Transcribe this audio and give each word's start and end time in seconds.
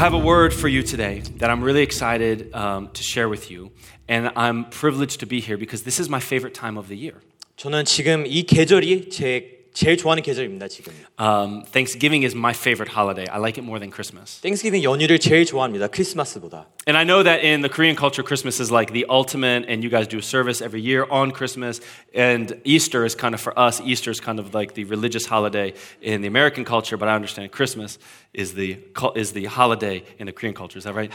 have 0.00 0.14
a 0.14 0.18
word 0.18 0.52
for 0.52 0.68
you 0.68 0.82
today 0.82 1.22
that 1.36 1.50
I'm 1.50 1.62
really 1.62 1.82
excited 1.82 2.54
um, 2.54 2.90
to 2.92 3.02
share 3.02 3.28
with 3.28 3.50
you. 3.50 3.70
And 4.08 4.30
I'm 4.36 4.66
privileged 4.70 5.20
to 5.20 5.26
be 5.26 5.40
here 5.40 5.56
because 5.56 5.82
this 5.82 5.98
is 5.98 6.08
my 6.08 6.20
favorite 6.20 6.54
time 6.54 6.76
of 6.76 6.88
the 6.88 6.96
year. 6.96 7.20
저는 7.56 7.86
지금 7.86 8.24
이 8.26 8.42
계절이 8.42 9.08
제 9.10 9.59
제일 9.76 9.98
좋아하는 9.98 10.22
계절입니다, 10.22 10.68
지금. 10.68 10.90
Um, 11.20 11.62
Thanksgiving 11.70 12.24
is 12.24 12.34
my 12.34 12.54
favorite 12.54 12.88
holiday. 12.88 13.28
I 13.30 13.36
like 13.38 13.60
it 13.60 13.62
more 13.62 13.78
than 13.78 13.92
Christmas. 13.92 14.40
땡스기빙 14.40 14.82
연휴를 14.82 15.18
제일 15.18 15.44
좋아합니다. 15.44 15.88
크리스마스보다. 15.88 16.64
And 16.88 16.96
I 16.96 17.04
know 17.04 17.22
that 17.22 17.44
in 17.44 17.60
the 17.60 17.68
Korean 17.68 17.94
culture, 17.94 18.24
Christmas 18.24 18.58
is 18.58 18.72
like 18.72 18.94
the 18.94 19.04
ultimate, 19.10 19.68
and 19.68 19.84
you 19.84 19.90
guys 19.90 20.08
do 20.08 20.16
a 20.16 20.22
service 20.22 20.64
every 20.64 20.80
year 20.80 21.04
on 21.10 21.30
Christmas. 21.30 21.82
And 22.14 22.56
Easter 22.64 23.04
is 23.04 23.14
kind 23.14 23.34
of 23.34 23.40
for 23.42 23.52
us, 23.52 23.82
Easter 23.84 24.10
is 24.10 24.18
kind 24.18 24.40
of 24.40 24.54
like 24.54 24.72
the 24.72 24.84
religious 24.84 25.26
holiday 25.26 25.74
in 26.00 26.22
the 26.22 26.28
American 26.28 26.64
culture, 26.64 26.96
but 26.96 27.08
I 27.08 27.14
understand 27.14 27.52
Christmas 27.52 27.98
is 28.32 28.54
the, 28.54 28.76
cul- 28.94 29.12
is 29.12 29.32
the 29.32 29.44
holiday 29.44 30.04
in 30.18 30.24
the 30.24 30.32
Korean 30.32 30.54
culture. 30.54 30.78
Is 30.78 30.84
that 30.84 30.94
right? 30.94 31.12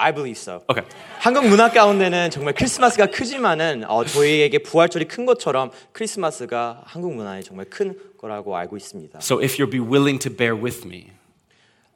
I 0.00 0.12
believe 0.14 0.38
so. 0.38 0.62
Okay. 0.70 0.86
한국 1.18 1.46
문화 1.48 1.70
가운데는 1.70 2.30
정말 2.30 2.54
크리스마스가 2.54 3.06
크지만은 3.06 3.84
어, 3.88 4.04
저희에게 4.04 4.58
부활절이 4.58 5.06
큰 5.06 5.26
것처럼 5.26 5.70
크리스마스가 5.92 6.82
한국 6.84 7.14
문화에 7.14 7.42
정말 7.42 7.66
큰 7.66 7.98
거라고 8.16 8.56
알고 8.56 8.76
있습니다. 8.76 9.18
So 9.20 9.42
if 9.42 9.56
you'll 9.58 9.70
be 9.70 9.80
willing 9.80 10.18
to 10.20 10.30
bear 10.34 10.54
with 10.56 10.86
me, 10.86 11.08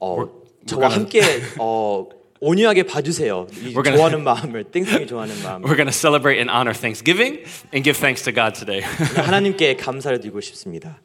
어, 0.00 0.26
저와 0.66 0.88
gonna- 0.88 0.94
함께 0.94 1.20
어, 1.58 2.08
온유하게 2.40 2.82
봐주세요. 2.84 3.46
이 3.52 3.72
We're 3.72 3.84
gonna- 3.84 3.96
좋아하는 3.96 4.24
마음을 4.24 4.64
땡스기 4.64 5.06
좋아하는 5.06 5.40
마음. 5.44 5.62
we're 5.62 5.76
going 5.78 5.86
to 5.86 5.92
celebrate 5.92 6.38
and 6.40 6.50
honor 6.50 6.74
Thanksgiving 6.74 7.44
and 7.72 7.84
give 7.86 7.98
thanks 8.00 8.24
to 8.24 8.34
God 8.34 8.58
today. 8.58 8.82
하나님께 9.14 9.76
감사를 9.76 10.18
드리고 10.18 10.40
싶습니다. 10.40 10.98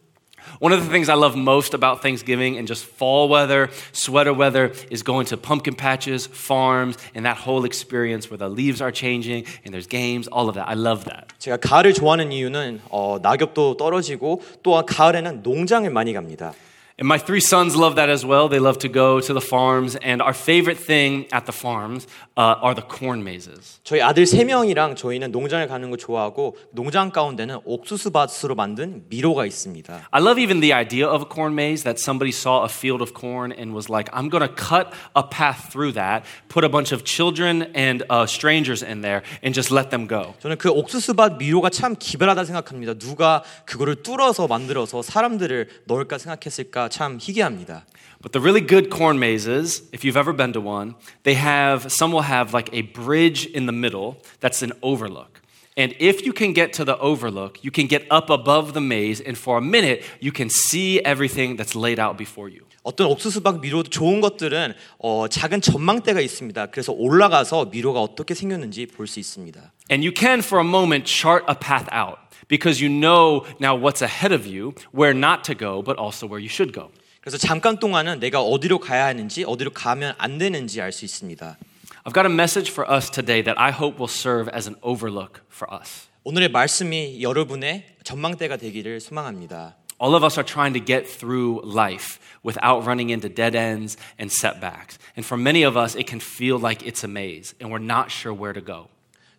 One 0.59 0.73
of 0.73 0.85
the 0.85 0.91
things 0.91 1.09
I 1.09 1.15
love 1.15 1.37
most 1.37 1.73
about 1.73 2.03
Thanksgiving 2.03 2.59
and 2.59 2.67
just 2.67 2.85
fall 2.85 3.29
weather, 3.29 3.71
sweater 3.93 4.33
weather, 4.33 4.73
is 4.91 5.03
going 5.03 5.27
to 5.27 5.37
pumpkin 5.37 5.75
patches, 5.75 6.27
farms, 6.27 6.99
and 7.15 7.25
that 7.27 7.37
whole 7.37 7.65
experience 7.65 8.31
where 8.31 8.39
the 8.39 8.49
leaves 8.49 8.81
are 8.81 8.91
changing 8.91 9.47
and 9.65 9.73
there's 9.73 9.87
games, 9.87 10.29
all 10.29 10.49
of 10.49 10.57
that. 10.57 10.69
I 10.69 10.75
love 10.75 11.05
that. 11.05 11.33
제가 11.39 11.59
가을을 11.59 11.95
좋아하는 11.95 12.33
이유는 12.33 12.81
어, 12.91 13.19
낙엽도 13.23 13.77
떨어지고 13.77 14.43
또한 14.63 14.85
가을에는 14.87 15.43
농장을 15.43 15.89
많이 15.91 16.13
갑니다. 16.13 16.53
And 16.99 17.09
my 17.09 17.19
three 17.19 17.41
sons 17.41 17.75
love 17.75 17.97
that 17.97 18.11
as 18.11 18.25
well. 18.25 18.49
They 18.49 18.61
love 18.61 18.79
to 18.81 18.89
go 18.89 19.19
to 19.19 19.33
the 19.33 19.41
farms, 19.41 19.97
and 19.97 20.21
our 20.21 20.35
favorite 20.35 20.79
thing 20.79 21.27
at 21.33 21.47
the 21.47 21.53
farms 21.53 22.07
uh, 22.37 22.61
are 22.61 22.75
the 22.75 22.83
corn 22.83 23.25
mazes. 23.25 23.81
저희 23.83 24.03
아들 24.03 24.27
세 24.27 24.45
명이랑 24.45 24.95
저희는 24.95 25.33
농장을 25.33 25.67
가는 25.69 25.91
거 25.91 25.97
좋아하고 25.97 26.57
농장 26.71 27.11
가운데는 27.11 27.61
옥수수밭으로 27.65 28.55
만든 28.55 29.05
미로가 29.09 29.47
있습니다. 29.47 30.09
I 30.11 30.21
love 30.23 30.39
even 30.39 30.61
the 30.61 30.75
idea 30.75 31.09
of 31.09 31.23
a 31.23 31.29
corn 31.29 31.55
maze 31.55 31.83
that 31.83 31.99
somebody 31.99 32.31
saw 32.31 32.63
a 32.63 32.69
field 32.69 33.03
of 33.03 33.15
corn 33.15 33.53
and 33.53 33.73
was 33.73 33.89
like, 33.89 34.11
I'm 34.13 34.29
going 34.29 34.47
to 34.47 34.55
cut 34.55 34.93
a 35.17 35.25
path 35.25 35.73
through 35.73 35.95
that, 35.95 36.25
put 36.49 36.63
a 36.63 36.69
bunch 36.69 36.93
of 36.93 37.05
children 37.05 37.73
and 37.75 38.05
uh, 38.11 38.27
strangers 38.27 38.85
in 38.85 39.01
there, 39.01 39.23
and 39.43 39.55
just 39.55 39.73
let 39.73 39.91
them 39.91 40.07
go. 40.07 40.35
저는 40.41 40.59
그 40.59 40.69
옥수수밭 40.71 41.39
미로가 41.39 41.71
참 41.71 41.97
기발하다 41.99 42.45
생각합니다. 42.45 42.95
누가 42.95 43.43
그거를 43.65 44.05
뚫어서 44.05 44.47
만들어서 44.47 45.01
사람들을 45.01 45.69
넣을까 45.87 46.19
생각했을까 46.19 46.86
참 46.91 47.19
희귀합니다. 47.21 47.85
But 48.23 48.33
the 48.33 48.41
really 48.41 48.61
good 48.61 48.89
corn 48.89 49.19
mazes, 49.19 49.83
if 49.93 50.05
you've 50.05 50.17
ever 50.17 50.33
been 50.33 50.53
to 50.53 50.61
one, 50.61 50.95
they 51.25 51.35
have, 51.35 51.91
some 51.91 52.13
will 52.13 52.23
have 52.23 52.55
like 52.55 52.71
a 52.73 52.83
bridge 52.83 53.47
in 53.47 53.67
the 53.67 53.73
middle 53.73 54.23
that's 54.41 54.63
an 54.63 54.73
overlook. 54.81 55.41
And 55.77 55.95
if 55.99 56.25
you 56.25 56.33
can 56.35 56.53
get 56.53 56.75
to 56.75 56.85
the 56.85 56.99
overlook, 56.99 57.65
you 57.65 57.71
can 57.71 57.87
get 57.87 58.07
up 58.11 58.29
above 58.29 58.75
the 58.75 58.81
maze, 58.81 59.21
and 59.21 59.39
for 59.39 59.57
a 59.57 59.63
minute, 59.63 60.05
you 60.21 60.31
can 60.31 60.51
see 60.51 61.01
everything 61.01 61.57
that's 61.57 61.75
laid 61.75 61.99
out 61.99 62.17
before 62.19 62.49
you. 62.49 62.61
어떤 62.85 63.07
옥수수밭 63.07 63.61
미로도 63.61 63.91
좋은 63.91 64.21
것들은 64.21 64.75
어, 64.99 65.29
작은 65.29 65.61
전망대가 65.61 66.21
있습니다. 66.21 66.67
그래서 66.67 66.93
올라가서 66.93 67.67
미로가 67.67 68.01
어떻게 68.01 68.35
생겼는지 68.35 68.87
볼 68.87 69.07
수 69.07 69.19
있습니다. 69.19 69.73
And 69.91 70.05
you 70.05 70.13
can, 70.15 70.41
for 70.41 70.61
a 70.63 70.69
moment, 70.69 71.09
chart 71.11 71.45
a 71.49 71.55
path 71.59 71.89
out 71.93 72.19
because 72.49 72.81
you 72.81 72.89
know 72.89 73.45
now 73.59 73.75
what's 73.75 74.03
ahead 74.03 74.33
of 74.33 74.47
you, 74.47 74.75
where 74.93 75.15
not 75.15 75.45
to 75.45 75.55
go, 75.55 75.83
but 75.83 75.97
also 75.99 76.27
where 76.27 76.41
you 76.41 76.49
should 76.49 76.73
go. 76.73 76.91
그래서 77.21 77.39
잠깐 77.39 77.79
동안은 77.79 78.19
내가 78.21 78.41
어디로 78.41 78.81
가야 78.81 79.07
하는지 79.07 79.45
어디로 79.45 79.71
가면 79.73 80.15
안 80.19 80.39
되는지 80.39 80.81
알 80.81 80.91
수 80.91 81.05
있습니다. 81.05 81.57
I've 82.05 82.15
got 82.15 82.27
a 82.27 82.33
message 82.33 82.71
for 82.71 82.85
us 82.91 83.09
today 83.09 83.43
that 83.43 83.59
I 83.61 83.71
hope 83.71 83.99
will 83.99 84.11
serve 84.11 84.51
as 84.53 84.67
an 84.67 84.77
overlook 84.83 85.41
for 85.53 85.73
us. 85.73 86.09
오늘의 86.25 86.51
말씀이 86.51 87.23
여러분의 87.23 87.87
전망대가 88.03 88.57
되기를 88.57 89.01
소망합니다. 89.01 89.77
All 90.03 90.17
of 90.17 90.25
us 90.25 90.37
are 90.37 90.45
trying 90.45 90.75
to 90.75 90.85
get 90.85 91.07
through 91.07 91.63
life 91.63 92.19
without 92.45 92.85
running 92.85 93.11
into 93.11 93.29
dead 93.29 93.55
ends 93.55 93.97
and 94.19 94.33
setbacks. 94.33 94.99
And 95.17 95.25
for 95.25 95.39
many 95.39 95.63
of 95.63 95.77
us, 95.79 95.95
it 95.95 96.11
can 96.11 96.19
feel 96.19 96.59
like 96.59 96.83
it's 96.83 97.05
a 97.05 97.09
maze 97.09 97.55
and 97.61 97.71
we're 97.71 97.79
not 97.79 98.11
sure 98.11 98.35
where 98.35 98.53
to 98.53 98.61
go. 98.61 98.89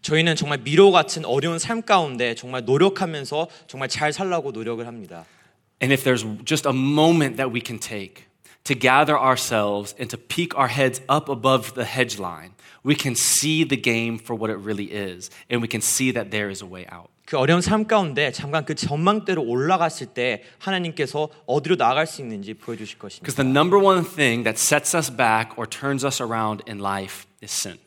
저희는 0.02 0.36
정말 0.36 0.60
미로 0.60 0.92
같은 0.92 1.26
어려운 1.26 1.60
삶 1.60 1.82
가운데 1.82 2.36
정말 2.36 2.66
노력하면서 2.66 3.48
정말 3.68 3.90
잘 3.90 4.12
살라고 4.12 4.52
노력을 4.52 4.86
합니다. 4.86 5.26
And 5.82 5.94
if 5.94 6.04
there's 6.04 6.26
just 6.46 6.68
a 6.68 6.74
moment 6.74 7.38
that 7.38 7.52
we 7.54 7.62
can 7.66 7.80
take 7.80 8.26
to 8.66 8.76
gather 8.76 9.18
ourselves 9.18 9.96
and 10.00 10.10
to 10.10 10.18
peek 10.18 10.56
our 10.56 10.68
heads 10.68 11.02
up 11.10 11.30
above 11.30 11.74
the 11.74 11.86
hedge 11.86 12.20
line, 12.20 12.52
we 12.86 12.96
can 12.96 13.16
see 13.16 13.64
the 13.64 13.80
game 13.80 14.20
for 14.20 14.36
what 14.36 14.52
it 14.52 14.60
really 14.60 14.92
is. 14.92 15.30
And 15.50 15.62
we 15.62 15.68
can 15.68 15.82
see 15.82 16.12
that 16.12 16.32
there 16.32 16.50
is 16.50 16.62
a 16.62 16.68
way 16.68 16.86
out. 16.92 17.10
그 17.26 17.38
어려운 17.38 17.62
삶 17.62 17.88
가운데 17.88 18.32
잠깐 18.32 18.66
그 18.66 18.76
전망대로 18.76 19.42
올라갔을 19.42 20.08
때 20.08 20.44
하나님께서 20.60 21.30
어디로 21.46 21.78
나아갈 21.78 22.06
수 22.06 22.22
있는지 22.22 22.54
보여주실 22.54 23.00
것입니다. 23.00 23.24
Because 23.24 23.36
the 23.36 23.50
number 23.50 23.80
one 23.80 24.04
thing 24.04 24.44
that 24.44 24.60
sets 24.60 24.96
us 24.96 25.10
back 25.10 25.58
or 25.58 25.66
turns 25.66 26.06
us 26.06 26.22
around 26.22 26.62
in 26.68 26.80
life 26.80 27.26
is 27.42 27.52
sin. 27.52 27.80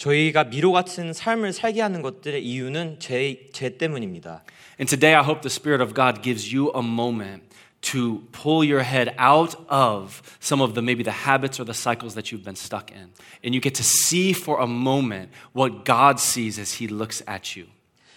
저희가 0.00 0.44
미로 0.44 0.72
같은 0.72 1.12
삶을 1.12 1.52
살게 1.52 1.82
하는 1.82 2.00
것들의 2.00 2.42
이유는 2.42 3.00
죄, 3.00 3.48
죄 3.52 3.76
때문입니다. 3.76 4.42
And 4.80 4.88
today, 4.88 5.14
I 5.14 5.22
hope 5.22 5.42
the 5.42 5.52
Spirit 5.52 5.82
of 5.82 5.92
God 5.94 6.22
gives 6.22 6.56
you 6.56 6.72
a 6.74 6.80
moment 6.80 7.44
to 7.82 8.22
pull 8.32 8.64
your 8.64 8.82
head 8.82 9.12
out 9.20 9.56
of 9.68 10.22
some 10.40 10.62
of 10.64 10.72
the 10.72 10.80
maybe 10.80 11.04
the 11.04 11.28
habits 11.28 11.60
or 11.60 11.66
the 11.66 11.76
cycles 11.76 12.14
that 12.14 12.32
you've 12.32 12.44
been 12.44 12.56
stuck 12.56 12.90
in. 12.90 13.12
And 13.44 13.52
you 13.52 13.60
get 13.60 13.74
to 13.76 13.84
see 13.84 14.32
for 14.32 14.58
a 14.60 14.66
moment 14.66 15.32
what 15.52 15.84
God 15.84 16.16
sees 16.18 16.58
as 16.58 16.80
He 16.80 16.88
looks 16.88 17.22
at 17.28 17.60
you. 17.60 17.68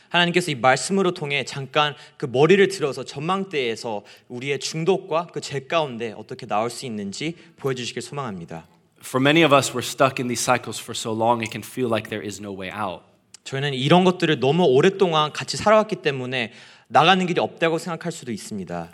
하나님께서 0.07 0.51
이 0.51 0.55
말씀으로 0.55 1.13
통해 1.13 1.43
잠깐 1.43 1.95
그 2.15 2.27
머리를 2.27 2.65
들어서 2.69 3.03
전망대에서 3.03 4.05
우리의 4.29 4.59
중독과 4.59 5.27
그 5.33 5.41
죄 5.41 5.67
가운데 5.67 6.13
어떻게 6.15 6.45
나올 6.45 6.69
수 6.69 6.85
있는지 6.85 7.35
보여주시길 7.57 8.01
소망합니다. 8.01 8.67
For 9.02 9.20
many 9.20 9.44
of 9.44 9.54
us, 9.54 9.72
we're 9.72 9.82
stuck 9.82 10.18
in 10.18 10.28
these 10.28 10.42
cycles 10.42 10.78
for 10.78 10.94
so 10.94 11.12
long, 11.12 11.42
it 11.42 11.50
can 11.50 11.62
feel 11.62 11.88
like 11.88 12.10
there 12.10 12.24
is 12.24 12.40
no 12.40 12.52
way 12.52 12.70
out. 12.70 13.02
저희는 13.44 13.72
이런 13.74 14.04
것들을 14.04 14.40
너무 14.40 14.64
오랫동안 14.64 15.32
같이 15.32 15.56
살아왔기 15.56 15.96
때문에 16.02 16.52
나가는 16.88 17.24
길이 17.26 17.40
없다고 17.40 17.78
생각할 17.78 18.12
수도 18.12 18.32
있습니다. 18.32 18.90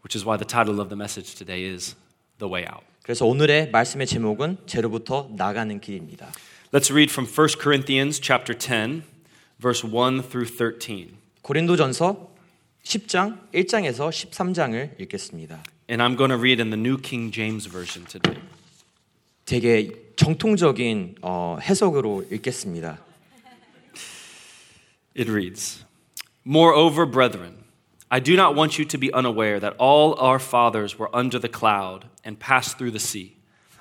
Which 0.00 0.16
is 0.16 0.24
why 0.24 0.38
the 0.38 0.46
title 0.46 0.80
of 0.80 0.88
the 0.88 0.96
message 0.96 1.34
today 1.34 1.64
is 1.64 1.96
The 2.38 2.50
Way 2.50 2.66
Out. 2.72 2.86
그래서 3.02 3.26
오늘의 3.26 3.70
말씀의 3.70 4.06
제목은 4.06 4.58
죄로부터 4.66 5.28
나가는 5.36 5.80
길입니다. 5.80 6.30
Let's 6.72 6.90
read 6.90 7.10
from 7.10 7.26
1 7.26 7.60
Corinthians 7.60 8.20
chapter 8.20 8.56
10, 8.56 9.02
verse 9.60 9.82
1 9.84 10.22
through 10.28 10.46
13. 10.46 11.16
고린도전서 11.42 12.30
10장 12.84 13.50
1장에서 13.52 14.10
13장을 14.10 15.00
읽겠습니다. 15.00 15.62
And 15.90 16.02
I'm 16.02 16.16
going 16.16 16.30
to 16.30 16.38
read 16.38 16.60
in 16.60 16.70
the 16.70 16.80
New 16.80 17.00
King 17.00 17.32
James 17.32 17.66
Version 17.66 18.06
today. 18.06 18.40
되게 19.44 19.90
정통적인 20.16 21.16
어, 21.22 21.58
해석으로 21.60 22.24
읽겠습니다. 22.30 22.98
It 25.16 25.30
reads 25.30 25.84
Moreover, 26.44 27.06
brethren, 27.06 27.64
I 28.10 28.20
do 28.20 28.36
not 28.36 28.54
want 28.54 28.78
you 28.78 28.84
to 28.86 28.98
be 28.98 29.12
unaware 29.12 29.60
that 29.60 29.74
all 29.78 30.14
our 30.18 30.38
fathers 30.38 30.98
were 30.98 31.10
under 31.14 31.38
the 31.38 31.48
cloud 31.48 32.06
and 32.24 32.38
passed 32.38 32.78
through 32.78 32.92
the 32.92 32.98
sea. 32.98 33.36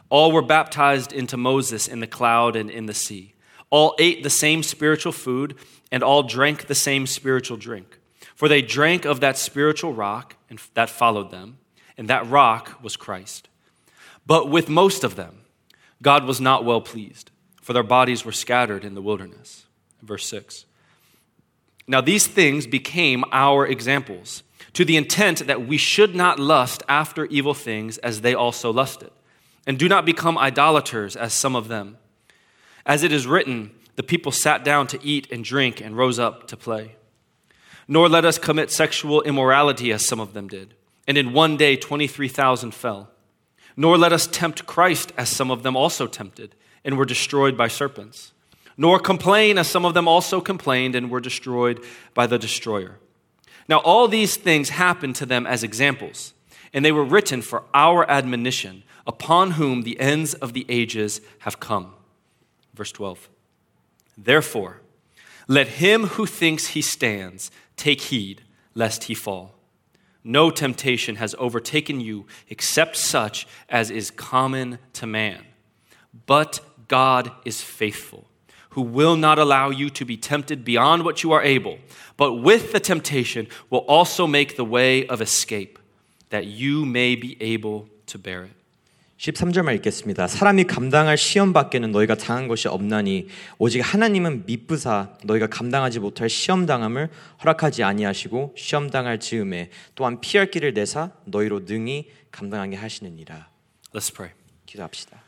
All 0.10 0.32
were 0.32 0.42
baptized 0.42 1.14
into 1.14 1.38
Moses 1.38 1.88
in 1.88 2.00
the 2.00 2.08
cloud 2.08 2.56
and 2.56 2.70
in 2.70 2.86
the 2.86 2.94
sea. 2.94 3.34
All 3.70 3.96
ate 4.00 4.24
the 4.24 4.30
same 4.30 4.64
spiritual 4.64 5.12
food, 5.12 5.56
and 5.92 6.04
all 6.04 6.24
drank 6.24 6.68
the 6.68 6.76
same 6.76 7.06
spiritual 7.06 7.58
drink. 7.58 8.00
For 8.36 8.48
they 8.48 8.62
drank 8.62 9.06
of 9.06 9.20
that 9.20 9.38
spiritual 9.38 9.94
rock 9.94 10.36
and 10.50 10.60
that 10.74 10.90
followed 10.90 11.32
them, 11.32 11.58
and 11.98 12.08
that 12.10 12.28
rock 12.30 12.82
was 12.82 12.96
Christ. 12.96 13.50
But 14.26 14.50
with 14.50 14.70
most 14.70 15.04
of 15.04 15.16
them, 15.16 15.40
God 16.03 16.25
was 16.25 16.41
not 16.41 16.65
well 16.65 16.81
pleased, 16.81 17.31
for 17.63 17.73
their 17.73 17.83
bodies 17.83 18.25
were 18.25 18.33
scattered 18.33 18.85
in 18.85 18.95
the 18.95 19.03
wilderness. 19.03 19.67
Verse 20.03 20.27
6. 20.27 20.67
Now 21.87 22.01
these 22.01 22.27
things 22.27 22.67
became 22.67 23.25
our 23.33 23.67
examples, 23.67 24.43
to 24.73 24.85
the 24.85 24.97
intent 24.97 25.47
that 25.47 25.67
we 25.67 25.77
should 25.77 26.15
not 26.15 26.39
lust 26.39 26.83
after 26.89 27.27
evil 27.27 27.55
things 27.55 27.99
as 27.99 28.21
they 28.21 28.35
also 28.35 28.73
lusted. 28.73 29.11
And 29.67 29.79
do 29.79 29.89
not 29.89 30.05
become 30.05 30.37
idolaters 30.37 31.15
as 31.15 31.33
some 31.33 31.55
of 31.55 31.69
them. 31.69 31.99
As 32.85 33.05
it 33.05 33.13
is 33.13 33.27
written, 33.27 33.71
the 33.95 34.03
people 34.03 34.33
sat 34.33 34.65
down 34.65 34.89
to 34.89 35.05
eat 35.05 35.31
and 35.31 35.45
drink 35.45 35.81
and 35.81 35.97
rose 35.97 36.19
up 36.19 36.49
to 36.49 36.57
play. 36.57 36.97
Nor 37.87 38.09
let 38.09 38.25
us 38.25 38.39
commit 38.39 38.71
sexual 38.71 39.23
immorality 39.23 39.93
as 39.93 40.07
some 40.07 40.19
of 40.19 40.33
them 40.33 40.49
did. 40.49 40.75
And 41.07 41.19
in 41.19 41.33
one 41.33 41.57
day 41.57 41.77
23,000 41.77 42.73
fell. 42.73 43.11
Nor 43.77 43.97
let 43.97 44.13
us 44.13 44.27
tempt 44.27 44.67
Christ 44.67 45.13
as 45.17 45.29
some 45.29 45.51
of 45.51 45.63
them 45.63 45.77
also 45.77 46.07
tempted 46.07 46.55
and 46.85 46.99
were 46.99 47.05
destroyed 47.05 47.57
by 47.57 47.69
serpents. 47.69 48.33
Nor 48.77 48.99
complain 48.99 49.59
as 49.59 49.69
some 49.69 49.85
of 49.85 49.95
them 49.95 50.09
also 50.09 50.41
complained 50.41 50.95
and 50.95 51.11
were 51.11 51.21
destroyed 51.21 51.85
by 52.15 52.27
the 52.27 52.39
destroyer. 52.39 52.99
Now, 53.69 53.79
all 53.79 54.09
these 54.09 54.37
things 54.37 54.71
happened 54.71 55.17
to 55.17 55.27
them 55.27 55.47
as 55.47 55.63
examples, 55.63 56.35
and 56.73 56.85
they 56.85 56.93
were 56.93 57.05
written 57.05 57.43
for 57.43 57.65
our 57.75 58.09
admonition, 58.11 58.83
upon 59.07 59.53
whom 59.53 59.83
the 59.83 59.99
ends 60.01 60.35
of 60.35 60.53
the 60.53 60.67
ages 60.69 61.21
have 61.41 61.61
come. 61.61 61.95
Verse 62.75 62.93
12. 62.93 63.29
Therefore, 64.17 64.81
let 65.49 65.69
him 65.69 66.07
who 66.07 66.27
thinks 66.27 66.69
he 66.69 66.83
stands 66.83 67.51
take 67.77 68.01
heed 68.03 68.43
lest 68.75 69.05
he 69.05 69.15
fall. 69.15 69.52
No 70.25 70.51
temptation 70.51 71.17
has 71.17 71.35
overtaken 71.39 72.01
you 72.01 72.27
except 72.49 72.97
such 72.97 73.47
as 73.69 73.91
is 73.91 74.11
common 74.11 74.79
to 74.95 75.07
man. 75.07 75.45
But 76.27 76.61
God 76.89 77.33
is 77.45 77.61
faithful, 77.61 78.27
who 78.71 78.83
will 78.83 79.17
not 79.17 79.39
allow 79.39 79.71
you 79.71 79.91
to 79.91 80.05
be 80.05 80.17
tempted 80.17 80.65
beyond 80.65 81.05
what 81.05 81.23
you 81.23 81.33
are 81.33 81.43
able, 81.43 81.79
but 82.17 82.35
with 82.35 82.73
the 82.73 82.81
temptation 82.81 83.49
will 83.71 83.81
also 83.81 84.27
make 84.27 84.57
the 84.57 84.65
way 84.65 85.07
of 85.07 85.21
escape, 85.21 85.79
that 86.31 86.47
you 86.47 86.85
may 86.85 87.17
be 87.17 87.37
able 87.43 87.89
to 88.07 88.19
bear 88.19 88.45
it. 88.45 88.62
13절만 89.23 89.77
읽겠습니다. 89.77 90.27
사람이 90.27 90.65
감당할 90.65 91.17
시험 91.17 91.53
밖에는 91.53 91.93
너희가 91.93 92.17
당한 92.17 92.49
것이 92.49 92.67
없나니 92.67 93.29
오직 93.57 93.79
하나님은 93.79 94.47
미쁘사 94.47 95.17
너희가 95.23 95.47
감당하지 95.47 96.01
못할 96.01 96.29
시험 96.29 96.67
당함을 96.67 97.09
허락하지 97.41 97.85
아니하시고 97.85 98.57
시험 98.59 98.91
당할 98.91 99.21
즈음에 99.21 99.71
또한 99.95 100.21
피할 100.21 100.51
길을 100.51 100.75
내사 100.75 101.13
너희로 101.27 101.67
능히 101.67 102.11
감당하게 102.33 102.75
하시느니라. 102.75 103.49
Let's 103.93 104.13
pray. 104.13 104.35
기도합시다. 104.67 105.23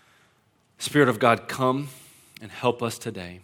Spirit 0.81 1.09
of 1.09 1.21
God, 1.21 1.45
come 1.49 1.87
and 2.43 2.53
help 2.53 2.85
us 2.85 2.99
today 2.99 3.43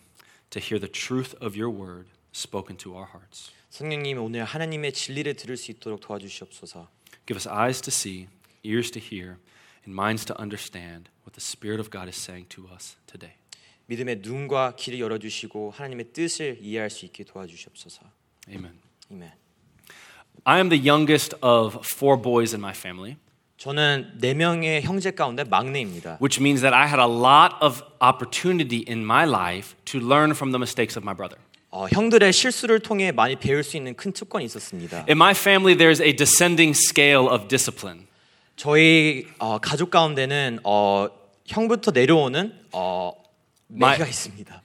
to 0.51 0.61
hear 0.61 0.81
the 0.81 0.91
truth 0.91 1.37
of 1.41 1.57
your 1.57 1.73
word 1.73 2.09
spoken 2.35 2.77
to 2.79 2.97
our 2.97 3.07
hearts. 3.09 3.53
성령님 3.69 4.19
오늘 4.21 4.43
하나님의 4.43 4.95
진리를 4.95 5.33
들을 5.35 5.57
수 5.57 5.71
있도록 5.71 6.01
도와주시옵소서. 6.01 6.89
Give 7.25 7.37
us 7.37 7.49
eyes 7.49 7.81
to 7.83 7.93
see, 7.93 8.27
ears 8.65 8.91
to 8.91 9.01
hear, 9.01 9.37
and 9.86 9.94
minds 9.94 10.26
to 10.26 10.34
understand 10.42 11.10
what 11.24 11.34
the 11.34 11.42
Spirit 11.42 11.80
of 11.80 11.90
God 11.90 12.08
is 12.08 12.18
saying 12.18 12.48
to 12.50 12.68
us 12.74 12.98
today. 13.08 13.36
믿음의 13.88 14.22
눈과 14.24 14.76
귀를 14.78 15.00
열어 15.00 15.18
주시고 15.18 15.72
하나님의 15.72 16.12
뜻을 16.14 16.58
이해할 16.62 16.90
수 16.90 17.06
있게 17.06 17.24
도와주시옵소서. 17.24 18.02
Amen. 18.50 18.80
아멘. 19.12 19.32
I 20.44 20.58
am 20.58 20.70
the 20.70 20.80
youngest 20.80 21.36
of 21.42 21.80
four 21.84 22.22
boys 22.22 22.54
in 22.54 22.62
my 22.62 22.74
family, 22.74 23.18
저는 23.58 24.18
네 24.20 24.34
명의 24.34 24.82
형제 24.82 25.12
가운데 25.12 25.44
막내입니다. 25.44 26.18
which 26.22 26.40
means 26.42 26.62
that 26.62 26.76
I 26.76 26.88
had 26.88 27.00
a 27.00 27.08
lot 27.08 27.56
of 27.62 27.82
opportunity 28.02 28.84
in 28.88 29.04
my 29.06 29.26
life 29.26 29.76
to 29.86 30.00
learn 30.00 30.32
from 30.32 30.52
the 30.52 30.60
mistakes 30.60 30.98
of 30.98 31.06
my 31.06 31.16
brother. 31.16 31.40
어, 31.72 31.88
형들의 31.90 32.32
실수를 32.32 32.80
통해 32.80 33.12
많이 33.12 33.36
배울 33.36 33.64
수 33.64 33.76
있는 33.78 33.96
큰 33.96 34.12
특권이 34.12 34.46
있었습니다. 34.46 35.06
In 35.10 35.18
my 35.18 35.32
family, 35.32 35.76
there's 35.76 36.02
a 36.02 36.16
descending 36.16 36.78
scale 36.78 37.28
of 37.28 37.48
discipline. 37.48 38.08
저희 38.65 39.27
어, 39.39 39.57
가족 39.59 39.91
가운데는 39.91 40.59
어, 40.65 41.09
형부터 41.47 41.93
내려오는 41.93 42.53
어, 42.73 43.13
마- 43.69 43.93
매가 43.93 44.05
있습니다. 44.07 44.61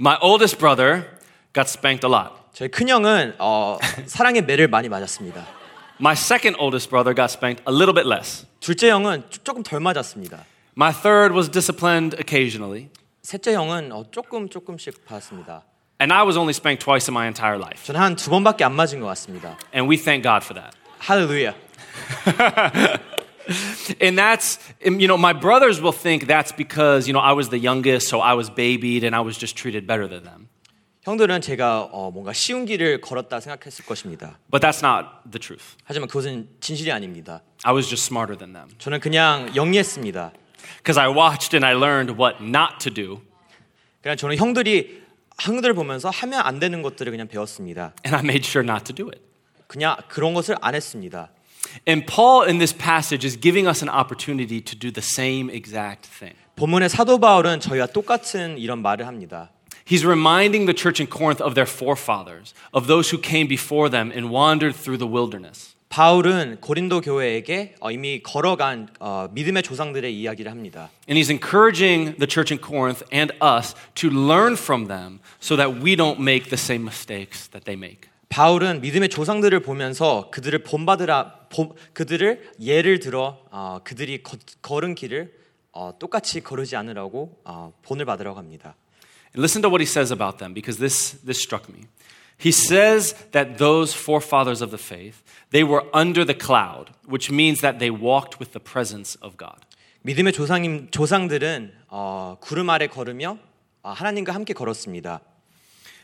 My 0.00 0.16
oldest 0.20 0.58
brother 0.58 1.04
got 1.54 1.68
spanked 1.68 2.04
a 2.04 2.12
lot. 2.12 2.34
저희 2.52 2.68
큰 2.68 2.88
형은 2.88 3.36
어, 3.38 3.78
사랑의 4.06 4.42
매를 4.42 4.66
많이 4.66 4.88
맞았습니다. 4.88 5.46
My 6.00 6.14
second 6.14 6.58
oldest 6.60 6.90
brother 6.90 7.14
got 7.14 7.30
spanked 7.32 7.62
a 7.70 7.72
little 7.72 7.94
bit 7.94 8.04
less. 8.04 8.48
둘째 8.58 8.90
형은 8.90 9.22
조- 9.30 9.44
조금 9.44 9.62
덜 9.62 9.78
맞았습니다. 9.78 10.44
My 10.76 10.92
third 10.92 11.32
was 11.36 11.48
disciplined 11.48 12.16
occasionally. 12.20 12.88
셋째 13.22 13.54
형은 13.54 13.92
어, 13.92 14.10
조금 14.10 14.48
조금씩 14.48 15.04
받았습니다. 15.04 15.62
And 16.02 16.12
I 16.12 16.24
was 16.26 16.36
only 16.36 16.50
spanked 16.50 16.84
twice 16.84 17.08
in 17.08 17.14
my 17.14 17.28
entire 17.28 17.60
life. 17.62 17.84
저는 17.84 18.00
한 18.00 18.16
두 18.16 18.28
번밖에 18.30 18.64
안 18.64 18.74
맞은 18.74 18.98
것 18.98 19.06
같습니다. 19.06 19.56
And 19.72 19.88
we 19.88 19.96
thank 20.02 20.24
God 20.26 20.42
for 20.44 20.58
that. 20.60 20.76
할렐루야. 21.03 21.55
And 23.99 24.17
that's, 24.17 24.59
and, 24.85 25.01
you 25.01 25.07
know, 25.07 25.17
my 25.17 25.33
brothers 25.33 25.81
will 25.81 25.91
think 25.91 26.27
that's 26.27 26.51
because, 26.51 27.07
you 27.07 27.13
know, 27.13 27.19
I 27.19 27.33
was 27.33 27.49
the 27.49 27.57
youngest, 27.57 28.07
so 28.07 28.19
I 28.19 28.35
was 28.35 28.49
babied 28.49 29.03
and 29.03 29.15
I 29.15 29.21
was 29.21 29.37
just 29.37 29.55
treated 29.57 29.87
better 29.87 30.07
than 30.07 30.23
them. 30.23 30.49
형들은 31.03 31.41
제가 31.41 31.89
어, 31.91 32.11
뭔가 32.11 32.33
쉬운 32.33 32.65
길을 32.65 33.01
걸었다 33.01 33.39
생각했을 33.39 33.85
것입니다. 33.85 34.37
But 34.51 34.61
that's 34.61 34.85
not 34.85 35.07
the 35.31 35.39
truth. 35.39 35.77
하지만 35.85 36.07
그것은 36.07 36.49
진실이 36.59 36.91
아닙니다. 36.91 37.41
I 37.63 37.73
was 37.73 37.89
just 37.89 38.05
smarter 38.05 38.37
than 38.37 38.53
them. 38.53 38.69
저는 38.77 38.99
그냥 38.99 39.49
영리했습니다. 39.55 40.33
Because 40.77 40.99
I 40.99 41.09
watched 41.09 41.55
and 41.55 41.65
I 41.65 41.73
learned 41.73 42.21
what 42.21 42.43
not 42.43 42.77
to 42.79 42.93
do. 42.93 43.21
그냥 44.03 44.17
저는 44.17 44.37
형들이 44.37 45.01
형들을 45.41 45.73
보면서 45.73 46.09
하면 46.09 46.41
안 46.41 46.59
되는 46.59 46.83
것들을 46.83 47.09
그냥 47.11 47.27
배웠습니다. 47.27 47.93
And 48.05 48.15
I 48.15 48.21
made 48.21 48.47
sure 48.47 48.63
not 48.63 48.83
to 48.85 48.93
do 48.93 49.07
it. 49.07 49.21
그냥 49.73 49.97
그런 50.07 50.33
것을 50.33 50.55
안 50.61 50.75
했습니다. 50.75 51.29
And 51.87 52.05
Paul 52.05 52.47
in 52.47 52.57
this 52.57 52.75
passage 52.75 53.25
is 53.25 53.39
giving 53.39 53.67
us 53.67 53.83
an 53.83 53.89
opportunity 53.89 54.61
to 54.61 54.75
do 54.77 54.91
the 54.91 55.03
same 55.03 55.49
exact 55.53 56.09
thing. 56.09 56.35
본문의 56.55 56.89
사도 56.89 57.19
바울은 57.19 57.59
저희와 57.59 57.87
똑같은 57.87 58.57
이런 58.57 58.81
말을 58.81 59.05
합니다. 59.07 59.51
He's 59.85 60.05
reminding 60.05 60.65
the 60.65 60.75
church 60.75 61.01
in 61.01 61.09
Corinth 61.09 61.41
of 61.41 61.55
their 61.55 61.65
forefathers, 61.65 62.53
of 62.73 62.87
those 62.87 63.09
who 63.09 63.19
came 63.19 63.47
before 63.47 63.89
them 63.89 64.11
and 64.11 64.29
wandered 64.29 64.75
through 64.75 64.99
the 64.99 65.09
wilderness. 65.09 65.75
바울은 65.89 66.57
고린도 66.61 67.01
교회에게 67.01 67.75
어, 67.79 67.89
이미 67.89 68.21
걸어간 68.21 68.89
어, 68.99 69.27
믿음의 69.31 69.63
조상들의 69.63 70.13
이야기를 70.13 70.51
합니다. 70.51 70.91
And 71.09 71.17
he's 71.17 71.31
encouraging 71.31 72.15
the 72.17 72.27
church 72.27 72.53
in 72.53 72.61
Corinth 72.61 73.03
and 73.11 73.33
us 73.41 73.73
to 73.95 74.09
learn 74.09 74.53
from 74.53 74.87
them 74.87 75.19
so 75.41 75.55
that 75.55 75.81
we 75.81 75.95
don't 75.95 76.19
make 76.19 76.49
the 76.49 76.57
same 76.57 76.83
mistakes 76.83 77.49
that 77.49 77.65
they 77.65 77.75
make. 77.75 78.09
바울은 78.38 78.80
믿음의 78.80 79.10
조상들을 79.10 79.60
보면서 79.60 80.28
그들을 80.32 80.64
본받으라 80.64 81.46
본- 81.50 81.72
그들을 81.92 82.50
예를 82.60 82.98
들어 82.98 83.38
어, 83.52 83.78
그들이 83.84 84.24
거, 84.24 84.36
걸은 84.60 84.96
길을 84.96 85.32
어, 85.70 85.94
똑같이 86.00 86.40
거르지 86.40 86.74
않으라고 86.74 87.40
어, 87.44 87.72
본을 87.82 88.04
받으라고 88.06 88.36
합니다. 88.36 88.74
Listen 89.38 89.62
to 89.62 89.70
what 89.70 89.80
he 89.80 89.86
says 89.88 90.12
about 90.12 90.38
them 90.38 90.52
because 90.52 90.80
this, 90.80 91.16
this 91.24 91.38
struck 91.38 91.72
me. 91.72 91.86
He 92.36 92.50
says 92.50 93.14
that 93.30 93.56
those 93.56 93.94
forefathers 93.96 94.64
of 94.64 94.76
the 94.76 94.82
faith, 94.82 95.22
they 95.52 95.62
were 95.62 95.86
under 95.94 96.26
the 96.26 96.36
cloud, 96.36 96.90
which 97.06 97.30
means 97.30 97.60
that 97.60 97.78
they 97.78 97.94
walked 97.94 98.40
with 98.42 98.50
the 98.50 98.58
presence 98.58 99.16
of 99.22 99.36
God. 99.36 99.62
믿음의 100.02 100.32
조상님 100.32 100.90
조상들은 100.90 101.72
어, 101.86 102.36
구름 102.40 102.68
아래 102.70 102.88
걸으며 102.88 103.38
어, 103.84 103.90
하나님과 103.90 104.34
함께 104.34 104.54
걸었습니다. 104.54 105.20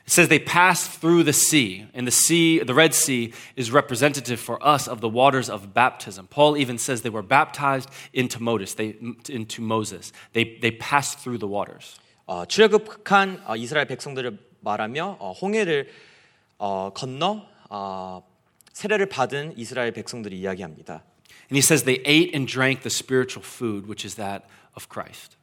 It 0.06 0.12
says 0.12 0.28
they 0.28 0.38
passed 0.38 1.02
through 1.02 1.24
the 1.24 1.34
sea, 1.34 1.88
and 1.96 2.06
the 2.06 2.12
sea, 2.12 2.60
the 2.60 2.75
Red 2.75 2.94
Sea, 2.94 3.34
is 3.56 3.72
representative 3.72 4.40
for 4.40 4.64
us 4.66 4.88
of 4.88 5.02
the 5.02 5.10
waters 5.10 5.50
of 5.50 5.74
baptism. 5.74 6.28
Paul 6.28 6.58
even 6.58 6.78
says 6.78 7.02
they 7.02 7.10
were 7.10 7.24
baptized 7.24 7.90
into 8.14 8.42
Moses. 8.42 8.75
They, 8.75 8.96
into 9.30 9.64
Moses. 9.64 10.14
They, 10.34 10.60
they 10.62 10.72
passed 10.72 11.20
through 11.20 11.40
the 11.40 11.48
waters. 11.48 11.98
어, 12.28 12.46
출애굽한 12.46 13.44
어, 13.46 13.56
이스라엘 13.56 13.86
백성들을 13.86 14.38
말하며 14.62 15.18
어, 15.20 15.32
홍해를 15.32 15.90
어, 16.58 16.92
건너 16.94 17.46
어, 17.70 18.24
세례를 18.74 19.10
받은 19.10 19.54
이스라엘 19.58 19.92
백성들이 19.92 20.40
이야기합니다. 20.40 21.04
And 21.50 21.56
he 21.56 21.62
says 21.62 21.84
they 21.84 22.02
ate 22.06 22.34
and 22.36 22.52
drank 22.52 22.82
the 22.82 22.90
spiritual 22.90 23.44
food, 23.44 23.88
which 23.88 24.06
is 24.06 24.16
that 24.16 24.46
of 24.75 24.88
Christ. 24.90 25.38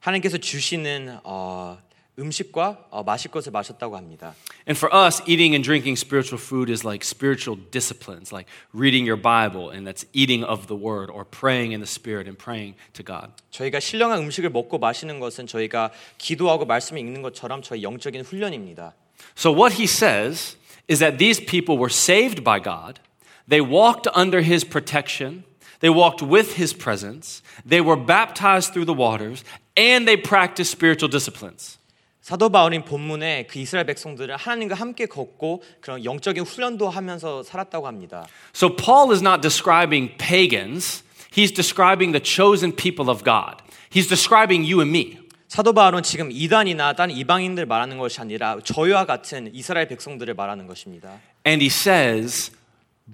하나님께서 0.00 0.38
주시는 0.38 1.20
어, 1.22 1.78
음식과 2.18 2.88
어, 2.90 3.02
마실 3.02 3.30
것을 3.30 3.52
마셨다고 3.52 3.96
합니다. 3.96 4.34
And 4.66 4.78
for 4.78 4.90
us, 4.94 5.22
eating 5.26 5.54
and 5.54 5.62
drinking 5.62 5.98
spiritual 6.00 6.40
food 6.40 6.70
is 6.70 6.84
like 6.84 7.04
spiritual 7.04 7.60
disciplines, 7.70 8.32
like 8.32 8.48
reading 8.72 9.06
your 9.06 9.20
Bible, 9.20 9.70
and 9.70 9.86
that's 9.86 10.06
eating 10.12 10.42
of 10.42 10.66
the 10.66 10.76
word, 10.76 11.10
or 11.10 11.24
praying 11.24 11.72
in 11.72 11.80
the 11.80 11.88
Spirit 11.88 12.26
and 12.26 12.38
praying 12.38 12.74
to 12.94 13.04
God. 13.04 13.32
저희가 13.50 13.80
신령한 13.80 14.18
음식을 14.24 14.50
먹고 14.50 14.78
마시는 14.78 15.20
것은 15.20 15.46
저희가 15.46 15.90
기도하고 16.18 16.64
말씀을 16.64 17.00
읽는 17.00 17.22
것처럼 17.22 17.62
저희 17.62 17.82
영적인 17.82 18.22
훈련입니다. 18.22 18.94
So, 19.36 19.52
what 19.52 19.76
he 19.76 19.84
says 19.84 20.56
is 20.88 21.00
that 21.00 21.18
these 21.18 21.38
people 21.38 21.76
were 21.76 21.92
saved 21.92 22.42
by 22.42 22.58
God, 22.58 23.00
they 23.46 23.60
walked 23.60 24.08
under 24.16 24.40
his 24.40 24.64
protection, 24.64 25.44
they 25.80 25.92
walked 25.92 26.24
with 26.24 26.56
his 26.56 26.72
presence, 26.72 27.42
they 27.64 27.82
were 27.84 27.96
baptized 27.96 28.72
through 28.72 28.86
the 28.86 28.96
waters, 28.96 29.44
and 29.76 30.08
they 30.08 30.16
practiced 30.16 30.72
spiritual 30.72 31.08
disciplines. 31.08 31.76
사도 32.21 32.49
바울인 32.49 32.85
본문에 32.85 33.47
그 33.47 33.57
이스라엘 33.57 33.87
백성들은 33.87 34.35
하나님과 34.35 34.75
함께 34.75 35.07
걷고 35.07 35.63
그런 35.81 36.05
영적인 36.05 36.43
훈련도 36.43 36.87
하면서 36.87 37.41
살았다고 37.41 37.87
합니다. 37.87 38.27
So, 38.53 38.75
Paul 38.75 39.11
is 39.11 39.23
not 39.23 39.41
describing 39.41 40.15
pagans, 40.17 41.03
he's 41.33 41.51
describing 41.51 42.13
the 42.13 42.21
chosen 42.23 42.75
people 42.75 43.09
of 43.09 43.23
God. 43.23 43.57
He's 43.91 44.07
describing 44.07 44.63
you 44.71 44.81
and 44.81 44.95
me. 44.95 45.19
사도 45.47 45.73
바울은 45.73 46.03
지금 46.03 46.29
이단이나 46.31 46.93
다른 46.93 47.13
이방인들 47.13 47.65
말하는 47.65 47.97
것이 47.97 48.21
아니라 48.21 48.57
저희와 48.63 49.05
같은 49.05 49.49
이스라엘 49.53 49.87
백성들을 49.87 50.33
말하는 50.35 50.67
것입니다. 50.67 51.19
And 51.45 51.61
he 51.61 51.67
says, 51.67 52.51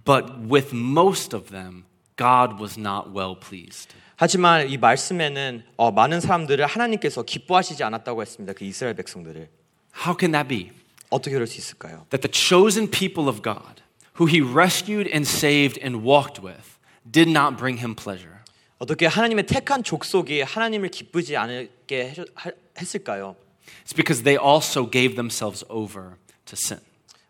but 0.05 0.25
with 0.47 0.75
most 0.75 1.33
of 1.33 1.49
them, 1.49 1.85
God 2.17 2.61
was 2.61 2.77
not 2.77 3.09
well 3.15 3.35
pleased. 3.39 3.95
하지만 4.16 4.68
이 4.68 4.76
말씀에는 4.78 5.64
어, 5.76 5.90
많은 5.90 6.20
사람들을 6.20 6.64
하나님께서 6.66 7.22
기뻐하시지 7.22 7.82
않았다고 7.82 8.22
했습니다. 8.22 8.52
그 8.52 8.64
이스라엘 8.64 8.94
백성들을 8.94 9.48
How 10.04 10.16
can 10.18 10.32
that 10.32 10.48
be? 10.48 10.70
어떻게 11.10 11.32
그럴 11.34 11.46
수 11.46 11.58
있을까요? 11.58 12.06
That 12.10 12.22
the 12.26 12.30
chosen 12.32 12.90
people 12.90 13.28
of 13.28 13.42
God, 13.42 13.82
who 14.18 14.26
he 14.28 14.40
rescued 14.40 15.10
and 15.12 15.28
saved 15.28 15.80
and 15.82 16.06
walked 16.06 16.40
with, 16.42 16.78
did 17.10 17.28
not 17.30 17.56
bring 17.56 17.78
him 17.80 17.94
pleasure. 17.94 18.36
어떻게 18.78 19.06
하나님의 19.06 19.46
택한 19.46 19.82
족속이 19.82 20.42
하나님을 20.42 20.88
기쁘지 20.88 21.36
않게 21.36 21.68
해- 21.90 22.14
하- 22.34 22.50
했을까요? 22.80 23.36
It's 23.84 23.94
because 23.94 24.22
they 24.24 24.36
also 24.42 24.88
gave 24.90 25.14
themselves 25.14 25.64
over 25.68 26.16
to 26.46 26.54
sin. 26.54 26.80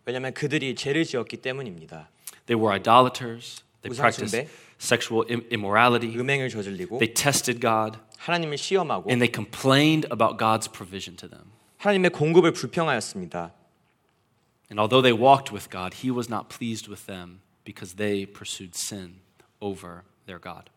왜냐하면 0.04 0.32
그들이 0.34 0.74
죄를 0.74 1.04
지었기 1.04 1.38
때문입니다. 1.38 2.08
They 2.46 2.58
were 2.60 2.72
idolaters. 2.74 3.62
They 3.82 3.90
우상 3.92 4.02
practiced 4.10 4.30
숭배. 4.36 4.48
sexual 4.80 5.24
im- 5.30 5.46
immorality. 5.52 6.18
음행을 6.18 6.48
저질리고 6.50 6.98
They 6.98 7.12
tested 7.14 7.60
God 7.60 7.98
하나님을 8.18 8.58
시험하고 8.58 9.10
and 9.10 9.18
they 9.24 9.30
complained 9.32 10.06
about 10.10 10.38
God's 10.38 10.70
provision 10.70 11.16
to 11.16 11.28
them. 11.28 11.52
하나님의 11.78 12.10
공급을 12.10 12.52
불평하였습니다. 12.52 13.52
And 14.70 14.80
although 14.80 15.02
they 15.02 15.12
walked 15.12 15.52
with 15.52 15.68
God, 15.70 16.02
He 16.02 16.10
was 16.10 16.30
not 16.32 16.48
pleased 16.48 16.88
with 16.88 17.06
them 17.06 17.40
because 17.64 17.96
they 17.96 18.24
pursued 18.26 18.72
sin 18.74 19.20
over 19.60 20.02
their 20.26 20.40
God. 20.40 20.70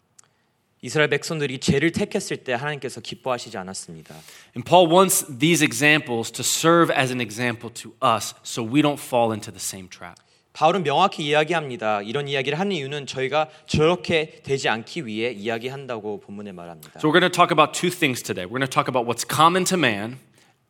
이스라엘 0.81 1.09
백성들이 1.09 1.59
죄를 1.59 1.91
택했을 1.91 2.43
때 2.43 2.53
하나님께서 2.53 3.01
기뻐하시지 3.01 3.57
않았습니다. 3.57 4.13
And 4.55 4.69
Paul 4.69 4.87
wants 4.91 5.25
these 5.25 5.63
examples 5.63 6.31
to 6.33 6.43
serve 6.43 6.93
as 6.93 7.11
an 7.11 7.21
example 7.21 7.73
to 7.73 7.95
us 8.03 8.35
so 8.43 8.61
we 8.61 8.81
don't 8.83 8.99
fall 9.01 9.33
into 9.33 9.49
the 9.51 9.59
same 9.59 9.89
trap. 9.89 10.19
바울은 10.53 10.83
명확히 10.83 11.25
이야기합니다. 11.25 12.01
이런 12.01 12.29
이야기를 12.29 12.57
하는 12.57 12.71
이유는 12.71 13.07
저희가 13.07 13.49
저렇게 13.67 14.41
되지 14.43 14.69
않기 14.69 15.05
위해 15.05 15.31
이야기한다고 15.31 16.21
본문에 16.21 16.53
말합니다. 16.53 16.93
So 16.99 17.09
we're 17.09 17.19
going 17.19 17.27
to 17.27 17.29
talk 17.29 17.51
about 17.51 17.77
two 17.77 17.91
things 17.91 18.23
today. 18.23 18.45
We're 18.45 18.59
going 18.59 18.65
to 18.65 18.71
talk 18.71 18.87
about 18.87 19.05
what's 19.05 19.27
common 19.27 19.65
to 19.65 19.77
man 19.77 20.19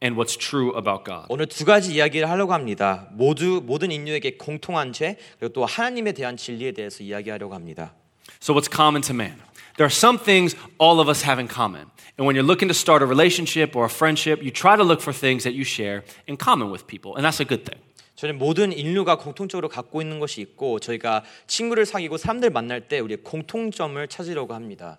and 0.01 0.17
what's 0.17 0.35
true 0.35 0.73
about 0.75 1.05
God. 1.05 1.27
오늘 1.29 1.45
두 1.45 1.65
가지 1.65 1.93
이야기를 1.93 2.27
하려고 2.27 2.53
합니다. 2.53 3.07
모두 3.11 3.61
모든 3.63 3.91
인류에게 3.91 4.37
공통한 4.37 4.91
죄 4.91 5.17
그리고 5.37 5.53
또 5.53 5.65
하나님에 5.65 6.13
대한 6.13 6.35
진리에 6.35 6.71
대해서 6.71 7.03
이야기하려고 7.03 7.53
합니다. 7.53 7.93
So, 8.41 8.55
what's 8.55 8.67
common 8.67 9.03
to 9.03 9.13
man? 9.13 9.37
There 9.77 9.85
are 9.85 9.93
some 9.93 10.17
things 10.17 10.55
all 10.79 10.99
of 10.99 11.09
us 11.09 11.21
have 11.21 11.37
in 11.37 11.47
common. 11.47 11.91
And 12.17 12.25
when 12.25 12.35
you're 12.35 12.47
looking 12.47 12.69
to 12.69 12.73
start 12.73 13.03
a 13.03 13.05
relationship 13.05 13.75
or 13.75 13.85
a 13.85 13.89
friendship, 13.89 14.41
you 14.41 14.49
try 14.49 14.77
to 14.77 14.83
look 14.83 15.01
for 15.01 15.13
things 15.13 15.43
that 15.43 15.53
you 15.53 15.63
share 15.63 16.03
in 16.27 16.37
common 16.37 16.71
with 16.71 16.87
people. 16.87 17.15
And 17.15 17.25
that's 17.25 17.39
a 17.39 17.45
good 17.45 17.65
thing. 17.65 17.79
저는 18.20 18.36
모든 18.36 18.70
인류가 18.70 19.16
공통적으로 19.16 19.70
갖고 19.70 20.02
있는 20.02 20.20
것이 20.20 20.42
있고 20.42 20.78
저희가 20.78 21.24
친구를 21.46 21.86
사귀고 21.86 22.18
사람들 22.18 22.50
만날 22.50 22.82
때 22.82 22.98
우리의 22.98 23.20
공통점을 23.24 24.06
찾으려고 24.08 24.52
합니다. 24.52 24.98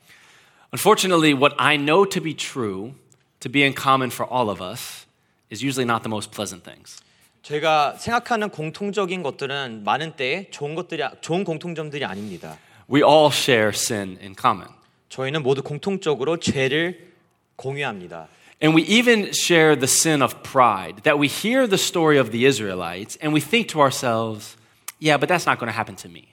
Unfortunately, 0.73 1.39
what 1.39 1.53
I 1.59 1.77
know 1.77 2.09
to 2.09 2.19
be 2.19 2.35
true, 2.35 2.95
to 3.39 3.51
be 3.51 3.61
in 3.61 3.75
common 3.79 4.09
for 4.09 4.27
all 4.33 4.49
of 4.49 4.59
us, 4.59 5.05
is 5.53 5.63
usually 5.63 5.85
not 5.85 6.01
the 6.01 6.09
most 6.09 6.31
pleasant 6.31 6.63
things. 6.63 7.03
저희가 7.43 7.93
생각하는 7.99 8.49
공통적인 8.49 9.21
것들은 9.21 9.83
많은 9.83 10.13
때에 10.13 10.49
좋은 10.49 10.73
것들이 10.73 11.03
좋은 11.21 11.43
공통점들이 11.43 12.03
아닙니다. 12.03 12.57
We 12.91 13.03
all 13.03 13.27
share 13.27 13.69
sin 13.69 14.17
in 14.19 14.33
common. 14.33 14.67
저희는 15.09 15.43
모두 15.43 15.61
공통적으로 15.61 16.37
죄를 16.37 17.11
공유합니다. 17.55 18.29
And 18.60 18.75
we 18.75 18.82
even 18.84 19.32
share 19.32 19.76
the 19.76 19.86
sin 19.86 20.22
of 20.22 20.42
pride, 20.42 21.02
that 21.04 21.18
we 21.18 21.28
hear 21.28 21.66
the 21.66 21.76
story 21.76 22.16
of 22.16 22.30
the 22.30 22.46
Israelites 22.46 23.18
and 23.20 23.32
we 23.34 23.40
think 23.40 23.68
to 23.68 23.80
ourselves, 23.80 24.56
yeah, 24.98 25.18
but 25.18 25.28
that's 25.28 25.44
not 25.44 25.58
going 25.58 25.68
to 25.68 25.76
happen 25.76 25.96
to 25.96 26.08
me. 26.08 26.28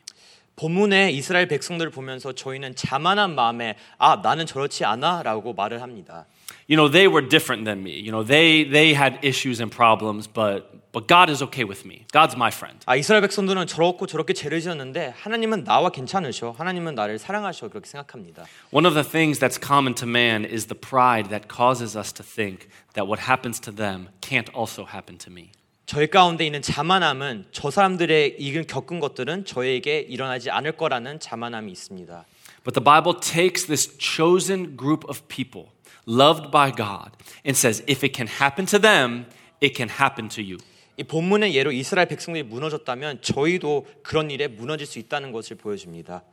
본문에 0.56 1.12
이스라엘 1.12 1.48
백성들을 1.48 1.89
보면서 1.92 2.32
저희는 2.32 2.75
자만한 2.75 3.34
마음에 3.36 3.75
아 3.98 4.22
나는 4.24 4.46
저렇지 4.46 4.86
않아라고 4.86 5.53
말을 5.53 5.82
합니다. 5.82 6.25
You 6.68 6.77
know, 6.77 6.88
they 6.88 7.08
were 7.08 7.22
different 7.22 7.65
than 7.65 7.84
me. 7.84 8.00
You 8.00 8.12
know, 8.12 8.24
they, 8.24 8.63
they 8.63 8.94
had 8.94 9.20
issues 9.22 9.60
and 9.60 9.72
problems, 9.72 10.27
but, 10.27 10.87
but 10.98 11.08
God 11.08 11.30
is 11.30 11.44
okay 11.44 11.63
with 11.63 11.86
me. 11.86 12.06
God's 12.12 12.36
my 12.36 12.50
friend. 12.50 12.80
아 12.86 12.96
이스라엘 12.96 13.22
백성들은 13.22 13.68
저렇고 13.68 14.08
저렇게 14.08 14.34
죄를 14.34 14.62
지었는데 14.62 15.13
하나님은 15.18 15.63
나와 15.63 15.89
괜찮으셔. 15.89 16.51
하나님은 16.58 16.96
나를 16.96 17.20
사랑하셔. 17.20 17.70
그렇게 17.70 17.88
생각합니다. 17.89 18.46
One 18.72 18.86
of 18.86 18.94
the 18.94 19.03
things 19.03 19.39
that's 19.39 19.60
common 19.60 19.96
to 19.96 20.08
man 20.08 20.46
is 20.46 20.68
the 20.68 20.80
pride 20.80 21.30
that 21.30 21.48
causes 21.48 21.98
us 21.98 22.13
to 22.13 22.24
think 22.24 22.68
that 22.94 23.08
what 23.08 23.30
happens 23.30 23.60
to 23.62 23.72
them 23.74 24.10
can't 24.22 24.50
also 24.56 24.86
happen 24.86 25.18
to 25.18 25.32
me. 25.32 25.51
저희 25.86 26.08
가운데 26.08 26.46
있는 26.46 26.62
자만함은 26.62 27.48
저 27.51 27.70
사람들의 27.70 28.38
이근 28.39 28.65
겪은 28.68 29.00
것들은 29.00 29.46
저에게 29.46 30.00
일어나지 30.00 30.50
않을 30.50 30.77
거라는 30.77 31.20
자만함이 31.20 31.72
있습니다. 31.72 32.25
But 32.63 32.74
the 32.74 32.84
Bible 32.84 33.20
takes 33.20 33.68
this 33.68 33.98
chosen 34.00 34.77
group 34.77 35.03
of 35.10 35.27
people, 35.27 35.72
loved 36.08 36.51
by 36.51 36.72
God, 36.72 37.12
and 37.46 37.58
says, 37.58 37.84
if 37.88 38.03
it 38.03 38.15
can 38.15 38.27
happen 38.27 38.65
to 38.68 38.80
them, 38.80 39.25
it 39.62 39.75
can 39.75 39.89
happen 39.89 40.30
to 40.30 40.42
you. 40.42 40.58
이 40.98 41.03
본문의 41.03 41.56
예로 41.56 41.72
이스라엘 41.72 42.08
백성들이 42.08 42.44
무너졌다면 42.44 43.22
저희도 43.22 43.88
그런 44.03 44.30
일에 44.30 44.48
무너질 44.48 44.86
수 44.86 45.00
있다는 45.00 45.32
것을 45.32 45.58
보여줍니다. 45.58 46.24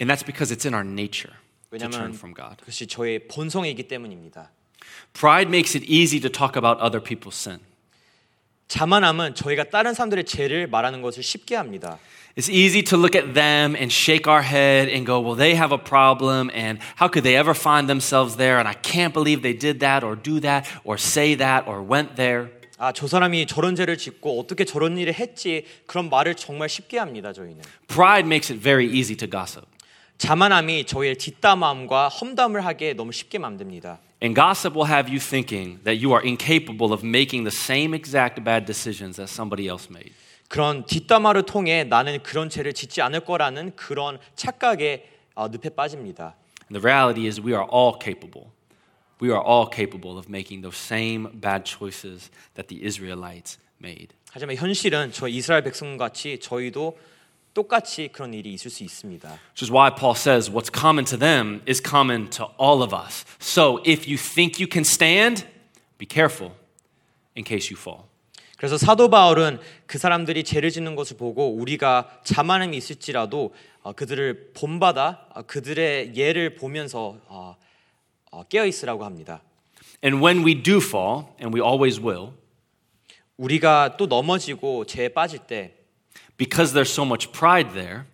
And 0.00 0.12
that's 0.12 0.24
because 0.24 0.54
it's 0.54 0.66
in 0.66 0.74
our 0.74 0.86
nature 0.86 1.34
to 1.70 1.78
turn 1.78 1.92
왜냐하면 1.92 2.14
from 2.14 2.34
God. 2.34 2.56
그것이 2.58 2.86
저의 2.86 3.26
본성이기 3.28 3.88
때문입니다. 3.88 4.50
Pride 5.12 5.48
makes 5.48 5.76
it 5.76 5.86
easy 5.86 6.20
to 6.20 6.30
talk 6.30 6.56
about 6.56 6.82
other 6.82 7.02
people's 7.02 7.36
sin. 7.36 7.60
자만함은 8.68 9.34
저희가 9.34 9.64
다른 9.64 9.92
사람들의 9.92 10.24
죄를 10.24 10.66
말하는 10.66 11.02
것을 11.02 11.22
쉽게 11.22 11.56
합니다. 11.56 11.98
It's 12.36 12.48
easy 12.48 12.82
to 12.84 12.98
look 12.98 13.14
at 13.14 13.34
them 13.34 13.76
and 13.76 13.92
shake 13.92 14.26
our 14.26 14.42
head 14.42 14.88
and 14.90 15.04
go, 15.04 15.20
well, 15.20 15.36
they 15.36 15.54
have 15.54 15.70
a 15.70 15.76
problem, 15.76 16.48
and 16.54 16.80
how 16.96 17.08
could 17.08 17.22
they 17.22 17.36
ever 17.36 17.52
find 17.52 17.86
themselves 17.86 18.36
there? 18.36 18.56
And 18.56 18.66
I 18.66 18.72
can't 18.72 19.12
believe 19.12 19.42
they 19.42 19.52
did 19.52 19.80
that, 19.80 20.02
or 20.02 20.16
do 20.16 20.40
that, 20.40 20.66
or 20.84 20.96
say 20.96 21.34
that, 21.36 21.68
or 21.68 21.82
went 21.82 22.16
there. 22.16 22.48
아, 22.77 22.91
저 22.91 23.07
사람이 23.07 23.47
저런 23.47 23.75
죄를 23.75 23.97
짓고 23.97 24.39
어떻게 24.39 24.63
저런 24.63 24.97
일을 24.97 25.13
했지 25.13 25.65
그런 25.87 26.09
말을 26.09 26.35
정말 26.35 26.69
쉽게 26.69 26.99
합니다, 26.99 27.33
저희는. 27.33 27.61
Pride 27.87 28.27
makes 28.27 28.51
it 28.53 28.61
very 28.61 28.85
easy 28.85 29.15
to 29.17 29.27
gossip. 29.27 29.67
자만함이 30.19 30.85
저희의 30.85 31.15
뒷담함과 31.15 32.07
험담을 32.09 32.65
하게 32.65 32.93
너무 32.93 33.11
쉽게 33.11 33.39
만듭니다. 33.39 33.99
And 34.21 34.39
gossip 34.39 34.75
will 34.75 34.91
have 34.91 35.11
you 35.11 35.19
thinking 35.19 35.83
that 35.83 36.03
you 36.03 36.13
are 36.15 36.25
incapable 36.25 36.91
of 36.93 37.05
making 37.05 37.47
the 37.47 37.53
same 37.53 37.95
exact 37.95 38.43
bad 38.43 38.65
decisions 38.65 39.17
that 39.17 39.31
somebody 39.31 39.67
else 39.67 39.87
made. 39.89 40.13
그런 40.47 40.85
뒷담화를 40.85 41.43
통해 41.43 41.83
나는 41.83 42.21
그런 42.23 42.49
죄를 42.49 42.73
짓지 42.73 43.01
않을 43.01 43.21
거라는 43.21 43.75
그런 43.75 44.17
착각에 44.35 45.05
어, 45.35 45.47
늪에 45.49 45.69
빠집니다. 45.69 46.35
And 46.69 46.79
the 46.79 46.81
reality 46.81 47.27
is, 47.27 47.39
we 47.39 47.53
are 47.53 47.67
all 47.71 47.97
capable. 48.01 48.49
We 49.20 49.30
are 49.30 49.40
all 49.40 49.68
capable 49.70 50.18
of 50.18 50.28
making 50.28 50.62
those 50.62 50.76
same 50.76 51.30
bad 51.34 51.64
choices 51.64 52.30
that 52.54 52.68
the 52.68 52.84
Israelites 52.84 53.58
made. 53.80 54.08
하지만 54.32 54.56
현실은 54.56 55.12
저 55.12 55.28
이스라엘 55.28 55.62
백성 55.62 55.96
같이 55.96 56.40
저희도 56.40 56.98
똑같이 57.54 58.08
그런 58.08 58.32
일이 58.34 58.52
있을 58.54 58.70
수 58.70 58.82
있습니다. 58.82 59.28
Which 59.28 59.62
is 59.62 59.70
why 59.70 59.94
Paul 59.94 60.16
says 60.16 60.50
what's 60.50 60.70
common 60.70 61.04
to 61.06 61.18
them 61.18 61.62
is 61.68 61.82
common 61.82 62.30
to 62.30 62.46
all 62.58 62.82
of 62.82 62.94
us. 62.94 63.24
So 63.40 63.80
if 63.84 64.08
you 64.08 64.16
think 64.16 64.58
you 64.58 64.66
can 64.66 64.84
stand, 64.84 65.46
be 65.98 66.06
careful 66.06 66.52
in 67.36 67.44
case 67.44 67.70
you 67.70 67.78
fall. 67.78 68.08
그래서 68.56 68.78
사도 68.78 69.10
바울은 69.10 69.58
그 69.86 69.98
사람들이 69.98 70.44
죄를 70.44 70.70
짓는 70.70 70.94
것을 70.94 71.16
보고 71.16 71.52
우리가 71.52 72.20
자만함이 72.22 72.76
있을지라도 72.76 73.52
어, 73.82 73.92
그들을 73.92 74.52
본받아 74.54 75.26
어, 75.34 75.42
그들의 75.42 76.14
예를 76.14 76.54
보면서 76.54 77.18
어, 77.26 77.56
어, 77.56 77.56
깨어 78.48 78.66
있으라고 78.66 79.04
합니다. 79.04 79.42
And 80.04 80.24
when 80.24 80.44
we 80.44 80.60
do 80.60 80.78
fall, 80.78 81.26
and 81.40 81.54
we 81.54 81.60
always 81.60 82.00
will, 82.00 82.32
우리가 83.36 83.96
또 83.96 84.06
넘어지고 84.06 84.84
죄에 84.86 85.08
빠질 85.08 85.40
때 85.40 85.74
because 86.36 86.72
there's 86.72 86.90
so 86.90 87.04
much 87.04 87.30
pride 87.32 87.72
there, 87.72 88.04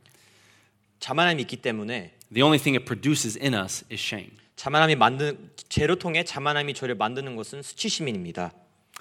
자만함이 1.00 1.42
있기 1.42 1.56
때문에 1.56 2.12
the 2.32 2.42
only 2.42 2.58
thing 2.58 2.76
it 2.76 2.84
produces 2.84 3.38
in 3.38 3.54
us 3.54 3.84
is 3.90 4.00
shame. 4.00 4.32
자만함이 4.56 4.96
만든 4.96 5.50
죄로 5.68 5.96
통해 5.96 6.24
자만함이 6.24 6.74
저를 6.74 6.94
만드는 6.96 7.36
것은 7.36 7.62
수치심입니다. 7.62 8.52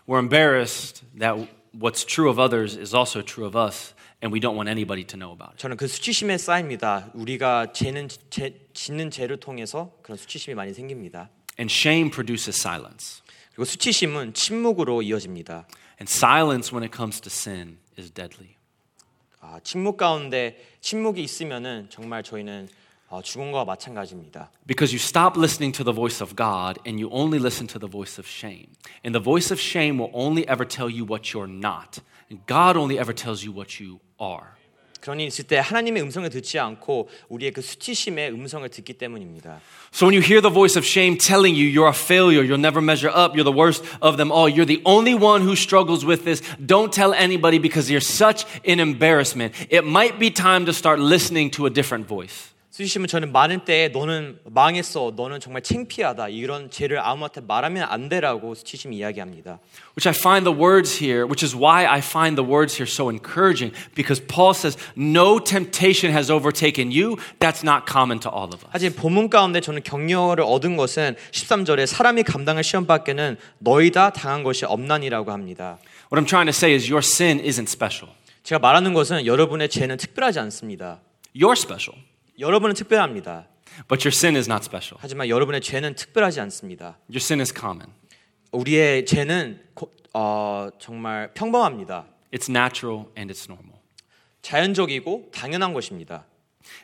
We're 0.07 0.19
embarrassed 0.19 1.03
that 1.19 1.49
what's 1.77 2.05
true 2.05 2.29
of 2.29 2.39
others 2.39 2.77
is 2.77 2.95
also 2.95 3.21
true 3.21 3.45
of 3.45 3.57
us, 3.57 3.93
and 4.23 4.33
we 4.33 4.39
don't 4.39 4.55
want 4.55 4.69
anybody 4.69 5.05
to 5.05 5.17
know 5.17 5.33
about 5.33 5.53
it. 5.53 5.57
저는 5.57 5.77
그 5.77 5.87
수치심에 5.87 6.37
쌓입니다. 6.37 7.11
우리가 7.13 7.73
죄는 7.73 8.09
죄, 8.29 8.53
짓는 8.73 9.11
죄를 9.11 9.37
통해서 9.37 9.91
그런 10.01 10.17
수치심이 10.17 10.55
많이 10.55 10.73
생깁니다. 10.73 11.29
And 11.59 11.71
shame 11.73 12.11
produces 12.11 12.59
silence. 12.59 13.21
그리고 13.49 13.65
수치심은 13.65 14.33
침묵으로 14.33 15.01
이어집니다. 15.01 15.67
And 15.99 16.11
silence 16.11 16.71
when 16.71 16.83
it 16.83 16.95
comes 16.95 17.19
to 17.21 17.29
sin 17.29 17.79
is 17.97 18.11
deadly. 18.11 18.55
아, 19.39 19.59
침묵 19.63 19.97
가운데 19.97 20.57
침묵이 20.81 21.23
있으면은 21.23 21.87
정말 21.89 22.21
저희는 22.23 22.67
어, 23.09 23.21
죽은 23.21 23.53
것과 23.53 23.63
마찬가지입니다. 23.63 24.51
Because 24.67 24.93
you 24.93 24.99
stop 25.01 25.39
listening 25.39 25.71
to 25.71 25.85
the 25.85 25.95
voice 25.95 26.21
of 26.21 26.35
God 26.35 26.79
and 26.85 27.01
you 27.01 27.09
only 27.09 27.39
listen 27.39 27.65
to 27.67 27.79
the 27.79 27.89
voice 27.89 28.19
of 28.19 28.27
shame. 28.27 28.67
And 29.05 29.15
the 29.15 29.23
voice 29.23 29.49
of 29.49 29.61
shame 29.61 29.97
will 29.97 30.11
only 30.13 30.43
ever 30.49 30.67
tell 30.67 30.91
you 30.91 31.07
what 31.07 31.31
you're 31.31 31.47
not. 31.47 32.01
And 32.31 32.39
God 32.45 32.75
only 32.75 32.99
ever 32.99 33.13
tells 33.13 33.43
you 33.43 33.51
what 33.51 33.79
you 33.79 33.99
are. 34.19 34.57
그러니 35.07 35.25
있을 35.27 35.45
때 35.45 35.57
하나님의 35.57 36.03
음성을 36.03 36.29
듣지 36.29 36.59
않고 36.59 37.07
우리의 37.29 37.53
그 37.53 37.61
수치심의 37.61 38.31
음성을 38.31 38.67
듣기 38.67 38.93
때문입니다. 38.93 39.61
So 39.93 40.05
when 40.05 40.13
you 40.13 40.21
hear 40.21 40.41
the 40.41 40.51
voice 40.51 40.75
of 40.75 40.85
shame 40.85 41.17
telling 41.17 41.55
you 41.55 41.65
you're 41.65 41.87
a 41.87 41.95
failure, 41.95 42.43
you'll 42.43 42.59
never 42.59 42.81
measure 42.81 43.09
up, 43.09 43.35
you're 43.35 43.47
the 43.47 43.55
worst 43.55 43.85
of 44.01 44.17
them 44.17 44.31
all, 44.31 44.49
you're 44.49 44.67
the 44.67 44.81
only 44.83 45.15
one 45.15 45.41
who 45.41 45.55
struggles 45.55 46.03
with 46.03 46.25
this, 46.25 46.41
don't 46.59 46.91
tell 46.91 47.13
anybody 47.13 47.57
because 47.57 47.89
you're 47.89 48.03
such 48.03 48.45
an 48.65 48.81
embarrassment. 48.81 49.53
It 49.69 49.85
might 49.85 50.19
be 50.19 50.29
time 50.29 50.65
to 50.65 50.73
start 50.73 50.99
listening 50.99 51.51
to 51.51 51.65
a 51.67 51.69
different 51.69 52.05
voice. 52.05 52.51
수치심은 52.72 53.06
저는 53.06 53.32
많은 53.32 53.66
때에 53.66 53.88
너는 53.88 54.38
망했어, 54.44 55.12
너는 55.14 55.40
정말 55.40 55.60
창피하다 55.60 56.30
이런 56.30 56.70
죄를 56.70 57.00
아무한테 57.00 57.42
말하면 57.42 57.86
안 57.86 58.08
되라고 58.08 58.54
수치심이 58.54 58.96
이야기합니다. 58.96 59.58
Which 59.92 60.08
I 60.08 60.14
find 60.16 60.48
the 60.48 60.58
words 60.58 60.96
here, 60.96 61.26
which 61.26 61.44
is 61.44 61.54
why 61.54 61.84
I 61.84 61.98
find 61.98 62.34
the 62.34 62.48
words 62.48 62.80
here 62.80 62.88
so 62.88 63.10
encouraging, 63.10 63.76
because 63.94 64.24
Paul 64.26 64.54
says, 64.54 64.78
No 64.96 65.38
temptation 65.38 66.16
has 66.16 66.32
overtaken 66.32 66.90
you. 66.90 67.18
That's 67.40 67.60
not 67.62 67.84
common 67.84 68.20
to 68.20 68.32
all 68.32 68.48
of 68.48 68.64
us. 68.64 68.70
하지만 68.72 68.96
본문 68.96 69.28
가운데 69.28 69.60
저는 69.60 69.82
격려를 69.82 70.42
얻은 70.42 70.78
것은 70.78 71.16
13절에 71.30 71.84
사람이 71.84 72.22
감당할 72.22 72.64
시험 72.64 72.86
밖에는 72.86 73.36
너희 73.58 73.90
다 73.90 74.08
당한 74.08 74.44
것이 74.44 74.64
없나니라고 74.64 75.30
합니다. 75.30 75.76
What 76.08 76.16
I'm 76.16 76.26
trying 76.26 76.48
to 76.48 76.56
say 76.56 76.72
is, 76.72 76.88
your 76.90 77.04
sin 77.04 77.36
isn't 77.44 77.68
special. 77.68 78.16
제가 78.44 78.60
말하는 78.60 78.94
것은 78.94 79.26
여러분의 79.26 79.68
죄는 79.68 79.98
특별하지 79.98 80.40
않습니다. 80.40 81.00
You're 81.36 81.52
special, 81.52 82.00
여러분은 82.39 82.75
특별합니다. 82.75 83.47
but 83.87 84.03
your 84.07 84.13
sin 84.15 84.35
is 84.35 84.49
not 84.49 84.63
special. 84.63 84.97
하지만 84.99 85.29
여러분의 85.29 85.61
죄는 85.61 85.95
특별하지 85.95 86.39
않습니다. 86.41 86.97
Your 87.09 87.17
sin 87.17 87.39
is 87.41 87.53
common, 87.53 87.91
우리의 88.51 89.05
죄는 89.05 89.61
고- 89.75 89.91
어, 90.13 90.69
정말 90.79 91.31
평범합니다. 91.33 92.05
it's 92.31 92.49
natural, 92.49 93.05
and 93.17 93.31
it's 93.33 93.47
normal. 93.49 93.77
자연적이고 94.41 95.29
당연한 95.33 95.73
것입니다. 95.73 96.25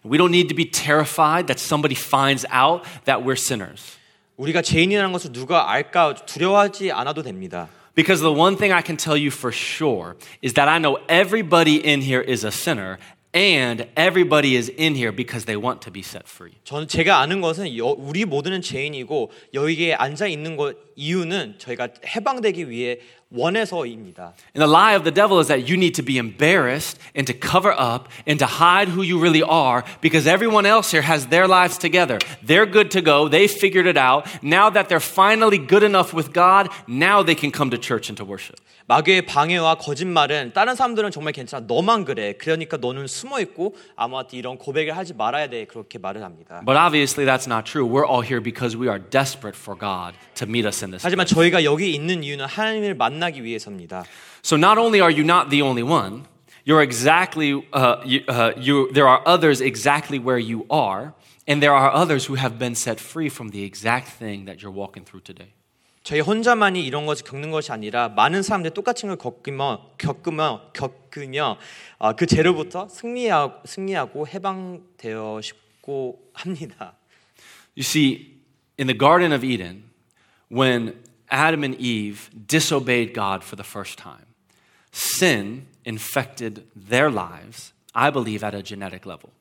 We 0.06 0.18
don't 0.18 0.30
need 0.34 0.48
to 0.50 0.56
be 0.56 0.70
terrified 0.70 1.48
that 1.48 1.60
somebody 1.60 1.96
finds 2.00 2.46
out 2.54 2.84
that 3.06 3.24
we're 3.24 3.38
sinners. 3.40 3.98
우리가 4.38 4.62
죄인이라는 4.62 5.12
것을 5.12 5.32
누가 5.32 5.72
알까 5.72 6.14
두려워하지 6.26 6.92
않아도 6.92 7.22
됩니다. 7.22 7.70
Because 7.96 8.22
the 8.24 8.34
one 8.34 8.58
thing 8.58 8.74
I 8.74 8.82
can 8.84 8.98
tell 8.98 9.18
you 9.18 9.28
for 9.28 9.54
sure 9.54 10.16
is 10.44 10.54
that 10.56 10.68
I 10.70 10.80
know 10.80 10.98
everybody 11.08 11.78
in 11.86 12.02
here 12.02 12.24
is 12.28 12.44
a 12.46 12.52
sinner 12.52 12.98
and 13.39 13.87
everybody 13.97 14.57
is 14.57 14.69
in 14.79 14.95
here 14.97 15.13
because 15.15 15.45
they 15.45 15.57
want 15.57 15.81
to 15.83 15.93
be 15.93 16.01
set 16.03 16.25
free. 16.27 16.55
저는 16.65 16.89
제가 16.89 17.19
아는 17.21 17.41
것은 17.41 17.77
여- 17.79 17.95
우리 17.97 18.25
모두는 18.25 18.63
죄인이고 18.63 19.31
여기에 19.55 19.95
앉아 19.95 20.27
있는 20.27 20.57
것 20.57 20.77
이유는 20.97 21.57
저희가 21.59 21.89
해방되기 22.05 22.69
위해 22.69 22.99
원해서입니다. 23.34 24.34
And 24.54 24.62
the 24.62 24.70
lie 24.70 24.94
of 24.94 25.04
the 25.04 25.12
devil 25.12 25.40
is 25.40 25.48
that 25.48 25.68
you 25.68 25.76
need 25.76 25.96
to 25.96 26.04
be 26.04 26.18
embarrassed 26.18 27.00
and 27.16 27.26
to 27.26 27.34
cover 27.34 27.74
up 27.74 28.08
and 28.28 28.38
to 28.40 28.46
hide 28.46 28.90
who 28.90 29.02
you 29.02 29.20
really 29.20 29.42
are 29.42 29.84
because 30.02 30.28
everyone 30.28 30.66
else 30.66 30.92
here 30.92 31.02
has 31.02 31.28
their 31.28 31.48
lives 31.48 31.78
together. 31.78 32.20
They're 32.46 32.70
good 32.70 32.92
to 32.92 33.02
go. 33.02 33.28
They 33.28 33.48
figured 33.48 33.88
it 33.88 33.98
out. 33.98 34.28
Now 34.44 34.70
that 34.70 34.88
they're 34.88 35.02
finally 35.02 35.58
good 35.58 35.84
enough 35.84 36.14
with 36.14 36.32
God, 36.32 36.70
now 36.88 37.24
they 37.24 37.36
can 37.36 37.52
come 37.52 37.72
to 37.72 37.78
church 37.78 38.08
and 38.08 38.18
to 38.18 38.26
worship. 38.26 38.62
마귀의 38.86 39.26
방해와 39.26 39.76
거짓말은 39.76 40.52
다른 40.54 40.76
사람들은 40.76 41.10
정말 41.10 41.34
괜찮아. 41.34 41.66
너만 41.66 42.06
그래. 42.06 42.34
그러니까 42.34 42.78
너는 42.78 43.08
숨어 43.08 43.40
있고 43.40 43.76
아무한테 43.96 44.38
이런 44.38 44.58
고백을 44.58 44.96
하지 44.96 45.14
말아야 45.14 45.48
돼. 45.48 45.66
그렇게 45.66 45.98
말을 45.98 46.22
합니다. 46.22 46.62
But 46.66 46.78
obviously 46.78 47.26
that's 47.26 47.48
not 47.48 47.66
true. 47.66 47.88
We're 47.88 48.06
all 48.06 48.22
here 48.22 48.44
because 48.44 48.78
we 48.78 48.90
are 48.90 49.00
desperate 49.00 49.58
for 49.58 49.74
God 49.80 50.14
to 50.36 50.46
meet 50.46 50.68
us 50.68 50.84
in 50.84 50.92
this. 50.92 51.02
하지만 51.02 51.26
저희가 51.26 51.64
여기 51.64 51.96
있는 51.96 52.24
이유는 52.24 52.46
하나님을 52.46 52.94
만나 52.96 53.17
기 53.32 53.44
위해서입니다. 53.44 54.06
So 54.44 54.58
not 54.58 54.78
only 54.78 55.02
are 55.02 55.12
you 55.12 55.24
not 55.24 55.50
the 55.50 55.62
only 55.62 55.84
one, 55.84 56.26
you're 56.66 56.82
exactly 56.82 57.54
uh, 57.74 57.98
you, 58.06 58.22
uh, 58.28 58.54
you, 58.58 58.92
there 58.94 59.08
are 59.08 59.22
others 59.26 59.62
exactly 59.62 60.20
where 60.20 60.40
you 60.40 60.66
are, 60.70 61.14
and 61.48 61.62
there 61.62 61.74
are 61.74 61.92
others 61.92 62.26
who 62.26 62.36
have 62.36 62.58
been 62.58 62.76
set 62.76 63.00
free 63.00 63.30
from 63.30 63.50
the 63.52 63.64
exact 63.64 64.08
thing 64.08 64.46
that 64.46 64.62
you're 64.62 64.72
walking 64.72 65.04
through 65.04 65.24
today. 65.24 65.54
저희 66.04 66.20
혼자만이 66.20 66.86
이런 66.86 67.06
것을 67.06 67.26
겪는 67.26 67.50
것이 67.52 67.72
아니라 67.72 68.10
많은 68.10 68.44
사람들이 68.44 68.74
똑같은 68.74 69.08
걸 69.08 69.18
겪으며 69.18 69.92
겪으며 69.98 70.72
겪으며 70.74 71.58
어, 71.98 72.14
그 72.14 72.26
죄로부터 72.26 72.90
승리하고, 72.90 73.62
승리하고 73.66 74.28
해방되어 74.28 75.40
싶고 75.42 76.20
합니다. 76.34 76.94
You 77.76 77.84
see, 77.84 78.42
in 78.78 78.88
the 78.88 78.98
Garden 78.98 79.32
of 79.32 79.46
Eden, 79.46 79.86
when 80.52 81.02
Adam 81.30 81.64
and 81.64 81.76
Eve 81.76 82.30
disobeyed 82.48 83.14
God 83.14 83.44
for 83.44 83.56
the 83.56 83.64
first 83.64 83.98
time, 83.98 84.26
sin 84.92 85.68
infected 85.86 86.66
their 86.76 87.10
lives, 87.10 87.74
I 87.96 88.12
believe, 88.12 88.44
at 88.44 88.54
a 88.54 88.62
genetic 88.62 89.06
level. 89.06 89.32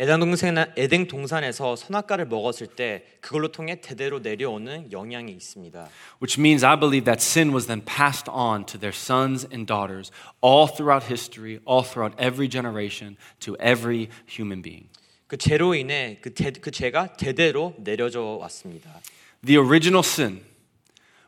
에덴 0.00 0.18
동산 0.18 0.56
에덴 0.78 1.08
동산에서 1.08 1.76
선악과를 1.76 2.24
먹었을 2.24 2.68
때 2.68 3.04
그걸로 3.20 3.52
통해 3.52 3.82
대대로 3.82 4.18
내려오는 4.20 4.90
영향이 4.90 5.30
있습니다. 5.30 5.88
Which 6.22 6.40
means 6.40 6.64
I 6.64 6.74
believe 6.80 7.04
that 7.04 7.22
sin 7.22 7.52
was 7.52 7.66
then 7.66 7.84
passed 7.84 8.30
on 8.30 8.64
to 8.64 8.78
their 8.78 8.96
sons 8.96 9.46
and 9.52 9.66
daughters 9.66 10.10
all 10.40 10.66
throughout 10.66 11.04
history, 11.04 11.60
all 11.68 11.84
throughout 11.84 12.16
every 12.18 12.48
generation, 12.48 13.18
to 13.40 13.56
every 13.60 14.08
human 14.26 14.62
being. 14.62 14.88
그 15.26 15.36
죄로 15.36 15.74
인해 15.74 16.16
그, 16.22 16.32
대, 16.32 16.50
그 16.50 16.70
죄가 16.70 17.18
대대로 17.18 17.74
내려져 17.76 18.22
왔습니다. 18.40 19.02
The 19.44 19.58
original 19.60 20.00
sin, 20.02 20.40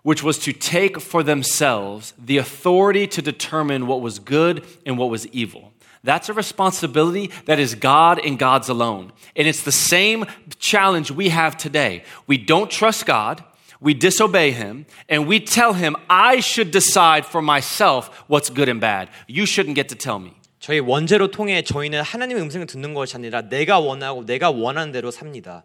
which 0.07 0.23
was 0.23 0.39
to 0.41 0.53
take 0.53 1.01
for 1.01 1.23
themselves 1.23 2.13
the 2.19 2.39
authority 2.39 3.07
to 3.07 3.23
determine 3.23 3.87
what 3.87 4.01
was 4.01 4.19
good 4.19 4.65
and 4.85 4.99
what 4.99 5.11
was 5.11 5.27
evil. 5.29 5.73
That's 6.05 6.29
a 6.29 6.33
responsibility 6.33 7.31
that 7.47 7.61
is 7.61 7.77
God 7.77 8.19
and 8.25 8.39
God's 8.39 8.69
alone. 8.69 9.13
And 9.37 9.47
it's 9.47 9.63
the 9.63 9.71
same 9.71 10.27
challenge 10.59 11.13
we 11.13 11.29
have 11.29 11.57
today. 11.57 12.03
We 12.27 12.39
don't 12.39 12.71
trust 12.71 13.07
God, 13.07 13.45
we 13.81 13.95
disobey 13.95 14.51
Him, 14.51 14.87
and 15.09 15.29
we 15.29 15.39
tell 15.39 15.75
Him, 15.75 15.95
I 16.11 16.41
should 16.41 16.73
decide 16.73 17.25
for 17.25 17.41
myself 17.41 18.25
what's 18.27 18.51
good 18.51 18.69
and 18.69 18.81
bad. 18.81 19.09
You 19.29 19.47
shouldn't 19.47 19.77
get 19.77 19.89
to 19.91 19.95
tell 19.95 20.19
me. 20.19 20.35
저희 20.59 20.79
원죄로 20.79 21.29
통해 21.33 21.63
저희는 21.63 22.03
하나님의 22.03 22.43
음성을 22.45 22.67
듣는 22.67 22.95
것이 22.95 23.17
아니라 23.17 23.43
내가 23.43 23.81
원하고 23.81 24.25
내가 24.25 24.51
원하는 24.51 24.93
대로 24.93 25.11
삽니다. 25.11 25.65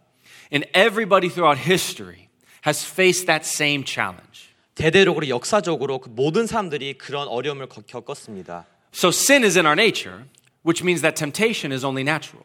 And 0.52 0.68
everybody 0.74 1.30
throughout 1.30 1.60
history 1.60 2.30
has 2.66 2.85
faced 2.87 3.27
that 3.27 3.46
same 3.46 3.85
challenge. 3.87 4.51
대대로 4.75 5.14
그리고 5.14 5.31
역사적으로 5.35 5.98
그 5.98 6.09
모든 6.09 6.46
사람들이 6.46 6.94
그런 6.94 7.29
어려움을 7.29 7.68
겪- 7.68 7.87
겪었습니다. 7.87 8.66
So 8.94 9.09
sin 9.09 9.44
is 9.44 9.59
in 9.59 9.66
our 9.66 9.79
nature, 9.79 10.25
which 10.64 10.83
means 10.83 11.03
that 11.03 11.14
temptation 11.16 11.72
is 11.72 11.85
only 11.85 12.03
natural. 12.03 12.44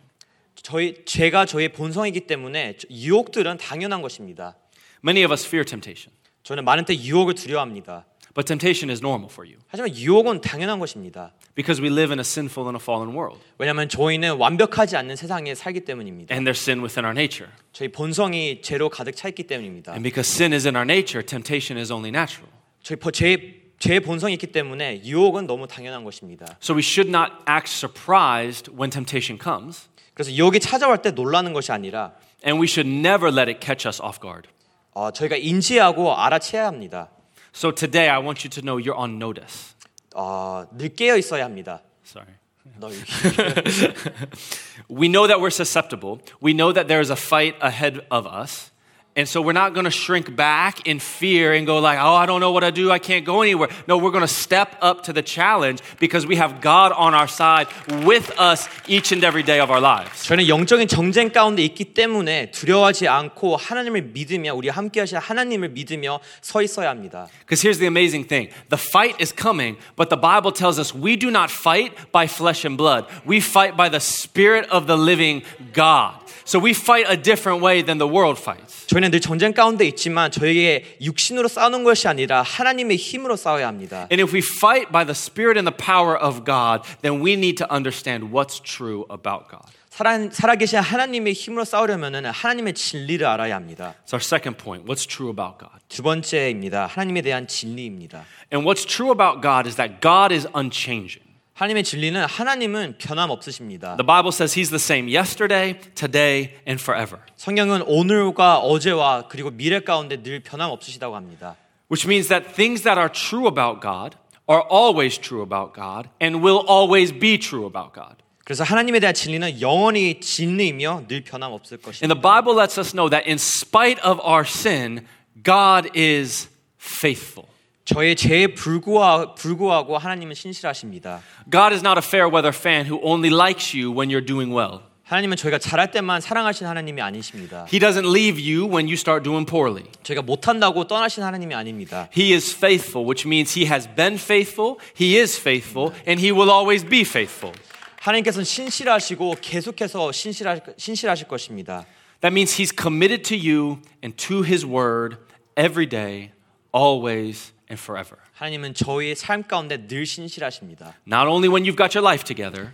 저희 0.55 1.05
죄가 1.05 1.45
저희의 1.45 1.69
본성이기 1.69 2.21
때문에 2.27 2.77
유혹들은 2.89 3.57
당연한 3.57 4.01
것입니다. 4.01 4.55
Many 5.03 5.23
of 5.23 5.31
us 5.31 5.45
fear 5.47 5.63
temptation, 5.63 6.11
저는 6.43 6.65
많은 6.65 6.85
때 6.85 6.95
유혹을 6.95 7.35
두려워합니다. 7.35 8.05
But 8.37 8.45
temptation 8.45 8.91
is 8.93 9.01
normal 9.01 9.27
for 9.31 9.41
you 9.49 9.57
하지만 9.67 9.89
유혹은 9.97 10.41
당연한 10.41 10.77
것입니다. 10.77 11.33
because 11.55 11.81
we 11.81 11.89
live 11.89 12.11
in 12.13 12.19
a 12.19 12.21
sinful 12.21 12.69
and 12.69 12.77
a 12.77 12.81
fallen 12.81 13.09
world, 13.17 13.41
왜냐하면 13.57 13.89
저희는 13.89 14.37
완벽하지 14.37 14.95
않는 14.95 15.15
세상에 15.15 15.55
살기 15.55 15.81
때문입니다. 15.81 16.33
and 16.35 16.45
there's 16.47 16.61
sin 16.61 16.79
within 16.85 17.03
our 17.03 17.17
nature. 17.17 17.51
저희 17.73 17.89
본성이 17.89 18.61
죄로 18.61 18.89
가득 18.89 19.15
차 19.15 19.27
있기 19.29 19.43
때문입니다. 19.47 19.91
And 19.93 20.03
because 20.03 20.29
sin 20.29 20.53
is 20.53 20.67
in 20.67 20.75
our 20.75 20.85
nature, 20.85 21.25
temptation 21.25 21.79
is 21.81 21.91
only 21.91 22.09
natural. 22.09 22.47
저희 22.83 22.95
버- 22.99 23.09
죄, 23.09 23.63
죄의 23.79 24.01
본성이 24.01 24.33
있기 24.33 24.47
때문에 24.47 25.01
유혹은 25.03 25.47
너무 25.47 25.67
당연한 25.67 26.03
것입니다. 26.03 26.45
So 26.61 26.75
we 26.75 26.81
should 26.85 27.09
not 27.09 27.33
act 27.49 27.67
surprised 27.73 28.69
when 28.71 28.91
temptation 28.91 29.39
comes, 29.41 29.89
그래서 30.13 30.31
유혹이 30.31 30.59
찾아올 30.59 31.01
때 31.01 31.09
놀라는 31.11 31.53
것이 31.53 31.71
아니라 31.71 32.13
and 32.45 32.61
we 32.61 32.65
should 32.69 32.87
never 32.87 33.29
let 33.33 33.49
it 33.49 33.59
catch 33.65 33.87
us 33.87 33.99
off 34.01 34.19
guard. 34.21 34.47
어, 34.93 35.11
저희가 35.11 35.35
인지하고 35.37 36.15
알아채야 36.15 36.65
합니다. 36.67 37.09
So 37.56 37.70
today, 37.70 38.08
I 38.08 38.18
want 38.18 38.44
you 38.44 38.50
to 38.50 38.62
know 38.62 38.78
you're 38.78 38.96
on 38.96 39.18
notice. 39.18 39.74
어, 40.14 40.66
늘 40.76 40.94
깨어 40.94 41.16
있어야 41.16 41.44
합니다. 41.44 41.82
Sorry. 42.04 42.34
너 42.78 42.88
여기. 42.88 43.04
We 44.88 45.08
know 45.08 45.26
that 45.26 45.40
we're 45.40 45.50
susceptible. 45.50 46.20
We 46.40 46.52
know 46.52 46.72
that 46.72 46.86
there 46.88 47.00
is 47.00 47.10
a 47.10 47.16
fight 47.16 47.56
ahead 47.60 48.00
of 48.10 48.26
us. 48.26 48.70
And 49.16 49.28
so 49.28 49.42
we're 49.42 49.52
not 49.52 49.74
going 49.74 49.84
to 49.84 49.90
shrink 49.90 50.34
back 50.34 50.88
in 50.88 50.98
fear 50.98 51.52
and 51.52 51.66
go 51.66 51.80
like, 51.80 51.98
"Oh, 52.00 52.14
I 52.14 52.24
don't 52.24 52.40
know 52.40 52.50
what 52.50 52.60
to 52.60 52.72
do. 52.72 52.90
I 52.90 52.98
can't 52.98 53.26
go 53.26 53.42
anywhere." 53.42 53.68
No, 53.86 53.98
we're 53.98 54.10
going 54.10 54.24
to 54.24 54.26
step 54.26 54.74
up 54.80 55.02
to 55.04 55.12
the 55.12 55.20
challenge 55.20 55.82
because 56.00 56.26
we 56.26 56.36
have 56.36 56.62
God 56.62 56.92
on 56.92 57.12
our 57.12 57.28
side 57.28 57.68
with 58.06 58.32
us 58.38 58.70
each 58.88 59.12
and 59.12 59.22
every 59.22 59.42
day 59.42 59.60
of 59.60 59.70
our 59.70 59.82
lives. 59.82 60.24
저는 60.26 60.48
영적인 60.48 60.88
정쟁 60.88 61.30
가운데 61.30 61.62
있기 61.62 61.92
때문에 61.92 62.52
두려워하지 62.52 63.06
않고 63.06 63.58
하나님을 63.58 64.00
믿으며 64.14 64.54
우리 64.54 64.70
함께 64.70 65.00
하신 65.00 65.18
하나님을 65.18 65.68
믿으며 65.68 66.18
서 66.40 66.62
있어야 66.62 66.88
합니다. 66.88 67.28
Because 67.40 67.60
here's 67.60 67.78
the 67.78 67.86
amazing 67.86 68.26
thing. 68.26 68.48
The 68.70 68.80
fight 68.80 69.20
is 69.20 69.30
coming, 69.30 69.76
but 69.94 70.08
the 70.08 70.16
Bible 70.16 70.52
tells 70.52 70.80
us 70.80 70.94
we 70.94 71.18
do 71.18 71.28
not 71.28 71.50
fight 71.52 71.92
by 72.12 72.24
flesh 72.24 72.64
and 72.64 72.78
blood. 72.78 73.04
We 73.26 73.40
fight 73.42 73.76
by 73.76 73.90
the 73.90 74.00
spirit 74.00 74.64
of 74.70 74.86
the 74.86 74.96
living 74.96 75.44
God. 75.74 76.16
So 76.46 76.62
we 76.62 76.72
fight 76.72 77.06
a 77.08 77.16
different 77.16 77.64
way 77.64 77.84
than 77.84 77.98
the 77.98 78.10
world 78.10 78.40
fights. 78.40 78.86
저희는 78.86 79.10
늘 79.10 79.20
전쟁 79.20 79.52
가운데 79.52 79.86
있지만 79.86 80.30
저희의 80.30 80.96
육신으로 81.00 81.48
싸우는 81.48 81.84
것이 81.84 82.08
아니라 82.08 82.42
하나님의 82.42 82.96
힘으로 82.96 83.36
싸워야 83.36 83.66
합니다. 83.66 84.08
And 84.10 84.22
if 84.22 84.34
we 84.34 84.40
fight 84.40 84.92
by 84.92 85.04
the 85.04 85.16
Spirit 85.16 85.58
and 85.58 85.70
the 85.70 85.76
power 85.76 86.16
of 86.16 86.44
God, 86.44 86.82
then 87.02 87.22
we 87.24 87.32
need 87.32 87.56
to 87.56 87.66
understand 87.70 88.32
what's 88.32 88.60
true 88.60 89.04
about 89.10 89.48
God. 89.50 89.72
살아, 89.92 90.18
살아계신 90.30 90.78
하나님의 90.78 91.34
힘으로 91.34 91.64
싸우려면 91.66 92.24
하나님의 92.24 92.72
진리를 92.72 93.26
알아야 93.26 93.54
합니다. 93.54 93.94
It's 94.06 94.14
our 94.14 94.24
second 94.24 94.56
point. 94.56 94.86
What's 94.86 95.06
true 95.06 95.28
about 95.28 95.58
God? 95.58 95.84
두 95.88 96.02
번째입니다. 96.02 96.86
하나님에 96.86 97.20
대한 97.20 97.46
진리입니다. 97.46 98.24
And 98.50 98.66
what's 98.66 98.86
true 98.86 99.12
about 99.12 99.42
God 99.42 99.68
is 99.68 99.76
that 99.76 100.00
God 100.00 100.32
is 100.32 100.48
unchanging. 100.56 101.25
하나님의 101.56 101.84
진리는 101.84 102.24
하나님은 102.24 102.96
변함없으십니다. 102.98 103.96
The 103.96 104.06
Bible 104.06 104.32
says 104.32 104.58
He's 104.58 104.70
the 104.70 104.80
same 104.80 105.06
yesterday, 105.08 105.78
today, 105.94 106.56
and 106.66 106.82
forever. 106.82 107.22
성경은 107.36 107.82
오늘과 107.82 108.58
어제와 108.60 109.28
그리고 109.28 109.50
미래 109.50 109.80
가운데 109.80 110.22
늘 110.22 110.40
변함없으시다고 110.40 111.14
합니다. 111.14 111.56
Which 111.90 112.08
means 112.08 112.28
that 112.28 112.54
things 112.54 112.82
that 112.84 112.98
are 112.98 113.12
true 113.12 113.46
about 113.46 113.80
God 113.80 114.16
are 114.48 114.64
always 114.70 115.18
true 115.18 115.42
about 115.42 115.74
God 115.74 116.08
and 116.20 116.42
will 116.42 116.64
always 116.68 117.12
be 117.12 117.38
true 117.38 117.66
about 117.66 117.92
God. 117.92 118.16
그래서 118.44 118.64
하나님에 118.64 118.98
대한 118.98 119.14
진리는 119.14 119.60
영원히 119.60 120.20
진리이며 120.20 121.04
늘 121.06 121.22
변함없을 121.22 121.78
And 121.78 121.84
것입니다. 121.84 122.14
the 122.14 122.20
Bible 122.20 122.58
lets 122.58 122.80
us 122.80 122.92
know 122.92 123.08
that 123.08 123.28
in 123.28 123.36
spite 123.36 124.00
of 124.02 124.20
our 124.24 124.44
sin, 124.44 125.06
God 125.44 125.90
is 125.94 126.48
faithful. 126.80 127.46
저의 127.86 128.14
죄에 128.14 128.48
불구하, 128.48 129.34
불구하고 129.34 129.98
하나님은 129.98 130.34
신실하십니다. 130.34 131.20
God 131.50 131.74
is 131.74 131.84
not 131.84 131.98
a 131.98 132.02
fair 132.02 132.30
weather 132.32 132.56
fan 132.56 132.86
who 132.86 133.00
only 133.02 133.32
likes 133.32 133.76
you 133.76 133.92
when 133.92 134.08
you're 134.08 134.24
doing 134.24 134.54
well. 134.54 134.80
하나님은 135.04 135.36
저희가 135.36 135.58
잘할 135.58 135.90
때만 135.90 136.20
사랑하신 136.20 136.66
하나님이 136.66 137.02
아니십니다. 137.02 137.66
He 137.70 137.78
doesn't 137.80 138.08
leave 138.08 138.40
you 138.40 138.64
when 138.64 138.86
you 138.86 138.94
start 138.94 139.24
doing 139.24 139.44
poorly. 139.44 139.84
저희가 140.04 140.22
못한다고 140.22 140.86
떠나신 140.86 141.22
하나님이 141.22 141.54
아닙니다. 141.54 142.08
He 142.16 142.32
is 142.32 142.54
faithful, 142.54 143.04
which 143.06 143.26
means 143.26 143.58
He 143.58 143.66
has 143.68 143.88
been 143.94 144.14
faithful, 144.14 144.78
He 144.98 145.18
is 145.18 145.38
faithful, 145.38 145.92
and 146.06 146.22
He 146.22 146.32
will 146.32 146.50
always 146.50 146.86
be 146.86 147.00
faithful. 147.02 147.52
하나님께서는 148.00 148.44
신실하시고 148.44 149.36
계속해서 149.40 150.12
신실하, 150.12 150.58
신실하실 150.76 151.28
것입니다. 151.28 151.84
That 152.22 152.32
means 152.32 152.56
He's 152.56 152.72
committed 152.72 153.22
to 153.24 153.36
you 153.36 153.82
and 154.02 154.16
to 154.28 154.42
His 154.42 154.64
word 154.64 155.18
every 155.56 155.86
day, 155.86 156.30
always, 156.72 157.52
and 157.70 157.80
forever. 157.80 158.16
하나님은 158.34 158.74
저희의 158.74 159.16
삶 159.16 159.42
가운데 159.42 159.86
늘 159.86 160.06
신실하십니다. 160.06 160.94
Not 161.06 161.28
only 161.28 161.48
when 161.48 161.64
you've 161.64 161.76
got 161.76 161.96
your 161.96 162.06
life 162.06 162.24
together, 162.24 162.72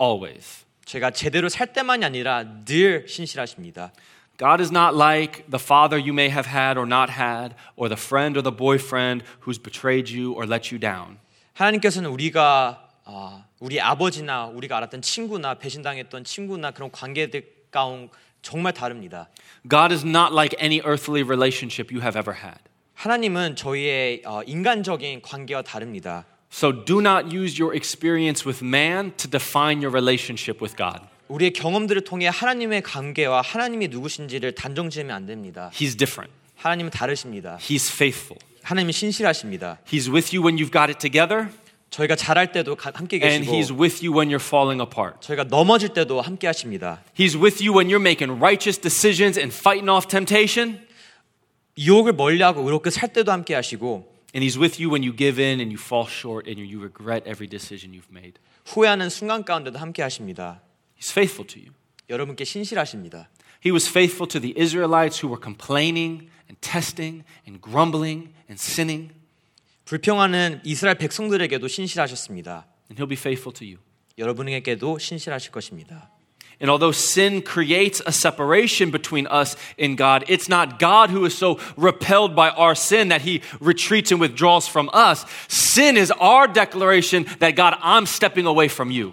always. 0.00 0.64
제가 0.84 1.10
제대로 1.10 1.48
살 1.48 1.72
때만이 1.72 2.04
아니라 2.04 2.44
늘 2.64 3.06
신실하십니다. 3.08 3.92
God 4.38 4.60
is 4.60 4.70
not 4.70 4.94
like 4.94 5.44
the 5.48 5.58
father 5.58 5.98
you 5.98 6.12
may 6.12 6.28
have 6.28 6.46
had 6.46 6.78
or 6.78 6.86
not 6.86 7.10
had, 7.10 7.56
or 7.74 7.88
the 7.88 7.96
friend 7.96 8.36
or 8.36 8.42
the 8.42 8.54
boyfriend 8.54 9.24
who's 9.44 9.58
betrayed 9.58 10.12
you 10.12 10.32
or 10.32 10.46
let 10.46 10.72
you 10.72 10.78
down. 10.78 11.18
하나님께서는 11.54 12.10
우리가 12.10 12.82
아, 13.06 13.44
우리 13.60 13.80
아버지나 13.80 14.46
우리가 14.46 14.76
알았던 14.76 15.00
친구나 15.00 15.54
배신당했던 15.54 16.24
친구나 16.24 16.72
그런 16.72 16.90
관계들 16.90 17.44
가운 17.70 18.10
정말 18.42 18.72
다릅니다. 18.74 19.28
God 19.68 19.92
is 19.92 20.04
not 20.04 20.32
like 20.34 20.54
any 20.60 20.80
earthly 20.84 21.22
relationship 21.22 21.90
you 21.90 22.02
have 22.02 22.18
ever 22.18 22.36
had. 22.36 22.60
하나님은 23.00 23.56
저희의 23.56 24.22
어, 24.24 24.42
인간적인 24.46 25.22
관계와 25.22 25.62
다릅니다. 25.62 26.24
So 26.50 26.84
do 26.84 27.00
not 27.00 27.34
use 27.36 27.60
your 27.62 27.74
experience 27.76 28.46
with 28.48 28.64
man 28.64 29.12
to 29.18 29.28
define 29.30 29.84
your 29.84 29.90
relationship 29.90 30.62
with 30.64 30.76
God. 30.76 31.00
우리의 31.28 31.52
경험들을 31.52 32.02
통해 32.04 32.28
하나님의 32.28 32.82
관계와 32.82 33.42
하나님이 33.42 33.88
누구신지를 33.88 34.52
단정지으면 34.52 35.14
안 35.14 35.26
됩니다. 35.26 35.70
He's 35.74 35.98
different. 35.98 36.32
하나님은 36.56 36.90
다르십니다. 36.90 37.58
He's 37.60 37.92
faithful. 37.92 38.38
하나님은 38.62 38.92
신실하십니다. 38.92 39.78
He's 39.86 40.10
with 40.10 40.34
you 40.34 40.42
when 40.42 40.56
you've 40.56 40.72
got 40.72 40.88
it 40.90 40.98
together, 40.98 41.48
저희가 41.90 42.16
잘할 42.16 42.52
때도 42.52 42.76
가- 42.76 42.92
함께 42.94 43.16
and 43.22 43.44
계시고 43.44 43.52
He's 43.52 43.70
with 43.76 44.04
you 44.06 44.16
when 44.16 44.28
you're 44.30 44.42
falling 44.42 44.80
apart. 44.80 45.20
저희가 45.20 45.44
넘어질 45.44 45.90
때도 45.90 46.20
함께 46.22 46.46
하십니다. 46.46 47.02
He's 47.18 47.36
with 47.38 47.62
you 47.62 47.76
when 47.76 47.88
you're 47.90 48.00
making 48.00 48.40
righteous 48.40 48.80
decisions 48.80 49.38
and 49.38 49.54
fighting 49.54 49.90
off 49.90 50.08
temptation, 50.08 50.80
유혹을 51.80 52.12
멀리하고 52.14 52.62
의롭게 52.62 52.90
살 52.90 53.12
때도 53.12 53.32
함께 53.32 53.54
하시고 53.54 54.16
and 54.34 54.44
He's 54.44 54.58
with 54.58 54.82
you 54.82 54.90
when 54.90 55.02
you 55.02 55.14
give 55.16 55.40
in 55.42 55.60
and 55.60 55.72
you 55.72 55.78
fall 55.80 56.06
short 56.08 56.48
and 56.48 56.60
you 56.60 56.80
regret 56.80 57.26
every 57.26 57.48
decision 57.48 57.92
you've 57.94 58.10
made. 58.10 58.40
후회하는 58.66 59.08
순간 59.08 59.44
가운데도 59.44 59.78
함께 59.78 60.02
하십니다. 60.02 60.60
He's 60.98 61.10
faithful 61.10 61.46
to 61.46 61.60
you. 61.60 61.72
여러분께 62.10 62.44
신실하십니다. 62.44 63.28
He 63.64 63.72
was 63.72 63.88
faithful 63.88 64.28
to 64.28 64.40
the 64.40 64.54
Israelites 64.56 65.24
who 65.24 65.32
were 65.32 65.40
complaining 65.42 66.28
and 66.48 66.60
testing 66.60 67.24
and 67.46 67.60
grumbling 67.60 68.32
and 68.48 68.60
sinning, 68.60 69.12
불평하는 69.84 70.60
이스라엘 70.64 70.98
백성들에게도 70.98 71.66
신실하셨습니다. 71.68 72.66
and 72.90 73.00
He'll 73.00 73.08
be 73.08 73.16
faithful 73.16 73.52
to 73.54 73.66
you. 73.66 73.78
여러분에게도 74.18 74.98
신실하실 74.98 75.52
것입니다. 75.52 76.10
And 76.60 76.70
although 76.70 76.90
sin 76.92 77.42
creates 77.42 78.00
a 78.06 78.12
separation 78.12 78.90
between 78.90 79.26
us 79.26 79.56
and 79.78 79.98
God, 79.98 80.24
it's 80.26 80.48
not 80.48 80.78
God 80.78 81.10
who 81.10 81.26
is 81.26 81.36
so 81.36 81.58
repelled 81.76 82.34
by 82.34 82.48
our 82.48 82.74
sin 82.74 83.08
that 83.08 83.20
he 83.22 83.42
retreats 83.60 84.10
and 84.10 84.18
withdraws 84.20 84.66
from 84.66 84.88
us. 84.94 85.26
Sin 85.48 85.98
is 85.98 86.10
our 86.12 86.46
declaration 86.48 87.26
that 87.40 87.56
God, 87.56 87.76
I'm 87.82 88.06
stepping 88.06 88.46
away 88.46 88.68
from 88.68 88.90
you. 88.90 89.12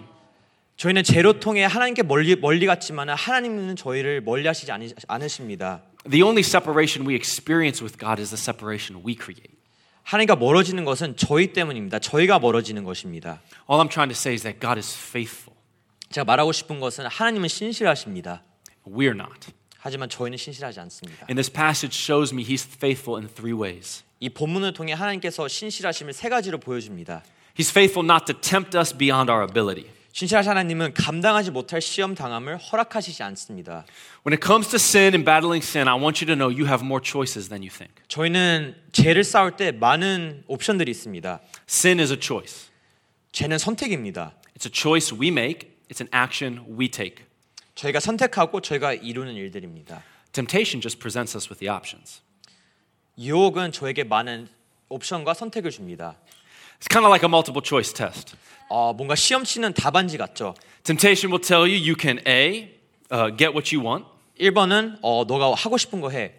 저희는 0.78 1.04
죄로 1.04 1.38
통해 1.38 1.64
하나님께 1.64 2.02
멀리 2.02 2.34
멀리 2.34 2.66
갔지만 2.66 3.10
하나님은 3.10 3.76
저희를 3.76 4.22
멀리하시지 4.22 4.72
않으- 4.72 4.94
않으십니다. 5.06 5.82
The 6.10 6.22
only 6.22 6.42
separation 6.42 7.06
we 7.06 7.14
experience 7.14 7.82
with 7.82 7.98
God 7.98 8.18
is 8.20 8.30
the 8.30 8.40
separation 8.40 9.02
we 9.06 9.14
create. 9.14 9.52
하나님과 10.02 10.36
멀어지는 10.36 10.84
것은 10.84 11.16
저희 11.16 11.52
때문입니다. 11.52 11.98
저희가 11.98 12.38
멀어지는 12.38 12.84
것입니다. 12.84 13.40
All 13.70 13.80
I'm 13.84 13.90
trying 13.90 14.08
to 14.12 14.16
say 14.16 14.32
is 14.34 14.42
that 14.42 14.58
God 14.60 14.78
is 14.78 14.96
faithful. 14.96 15.54
제가 16.11 16.25
말하고 16.25 16.51
싶은 16.51 16.79
것은 16.79 17.05
하나님은 17.05 17.47
신실하십니다. 17.47 18.43
We're 18.85 19.13
not. 19.13 19.51
하지만 19.77 20.09
저희는 20.09 20.37
신실하지 20.37 20.79
않습니다. 20.81 21.25
And 21.29 21.35
this 21.35 21.51
passage 21.51 21.97
shows 21.97 22.33
me 22.33 22.43
he's 22.43 22.67
faithful 22.67 23.21
in 23.21 23.29
three 23.33 23.53
ways. 23.53 24.03
이 24.19 24.29
본문을 24.29 24.73
통해 24.73 24.93
하나님께서 24.93 25.47
신실하심을 25.47 26.13
세 26.13 26.29
가지로 26.29 26.57
보여줍니다. 26.57 27.23
He's 27.55 27.69
faithful 27.69 28.05
not 28.05 28.25
to 28.25 28.39
tempt 28.39 28.77
us 28.77 28.95
beyond 28.95 29.31
our 29.31 29.45
ability. 29.47 29.89
신실하신 30.11 30.49
하나님은 30.49 30.93
감당하지 30.95 31.51
못할 31.51 31.81
시험 31.81 32.15
당함을 32.15 32.57
허락하시지 32.57 33.21
않습니다. 33.23 33.85
When 34.25 34.33
it 34.33 34.45
comes 34.45 34.67
to 34.69 34.75
sin 34.75 35.13
and 35.13 35.23
battling 35.23 35.63
sin, 35.63 35.87
I 35.87 35.95
want 35.95 36.23
you 36.23 36.27
to 36.27 36.35
know 36.35 36.49
you 36.49 36.65
have 36.67 36.83
more 36.83 37.01
choices 37.03 37.47
than 37.47 37.61
you 37.61 37.69
think. 37.69 37.93
저희는 38.07 38.75
죄를 38.91 39.23
싸울 39.23 39.55
때 39.55 39.71
많은 39.71 40.43
옵션들이 40.47 40.89
있습니다. 40.91 41.39
Sin 41.69 41.99
is 41.99 42.11
a 42.11 42.19
choice. 42.19 42.69
죄는 43.31 43.59
선택입니다. 43.59 44.33
It's 44.57 44.65
a 44.65 44.71
choice 44.73 45.15
we 45.15 45.27
make, 45.27 45.69
it's 45.89 46.01
an 46.01 46.09
action 46.13 46.65
we 46.79 46.89
take. 46.89 47.25
저희가 47.75 47.99
선택하고 47.99 48.61
저희가 48.61 48.93
이루는 48.93 49.35
일들입니다. 49.35 50.03
Temptation 50.31 50.81
just 50.81 50.99
presents 50.99 51.35
us 51.35 51.49
with 51.49 51.59
the 51.59 51.69
options. 51.69 52.21
유혹은 53.17 53.71
저에게 53.71 54.03
많은 54.03 54.47
옵션과 54.89 55.33
선택을 55.33 55.71
줍니다. 55.71 56.17
It's 56.79 56.87
kind 56.89 57.05
of 57.05 57.09
like 57.09 57.23
a 57.23 57.29
multiple 57.29 57.61
choice 57.65 57.93
test. 57.93 58.35
어, 58.69 58.93
뭔가 58.93 59.15
시험 59.15 59.43
치는 59.43 59.73
답안지 59.73 60.17
같죠. 60.17 60.55
Temptation 60.83 61.31
will 61.31 61.41
tell 61.41 61.63
you 61.63 61.75
you 61.75 61.95
can 61.99 62.19
A, 62.25 62.69
uh, 63.11 63.35
get 63.35 63.51
what 63.51 63.75
you 63.75 63.85
want, 63.85 64.05
1번은 64.39 64.99
어, 65.01 65.25
너가 65.27 65.53
하고 65.53 65.77
싶은 65.77 65.99
거 66.01 66.09
해. 66.09 66.33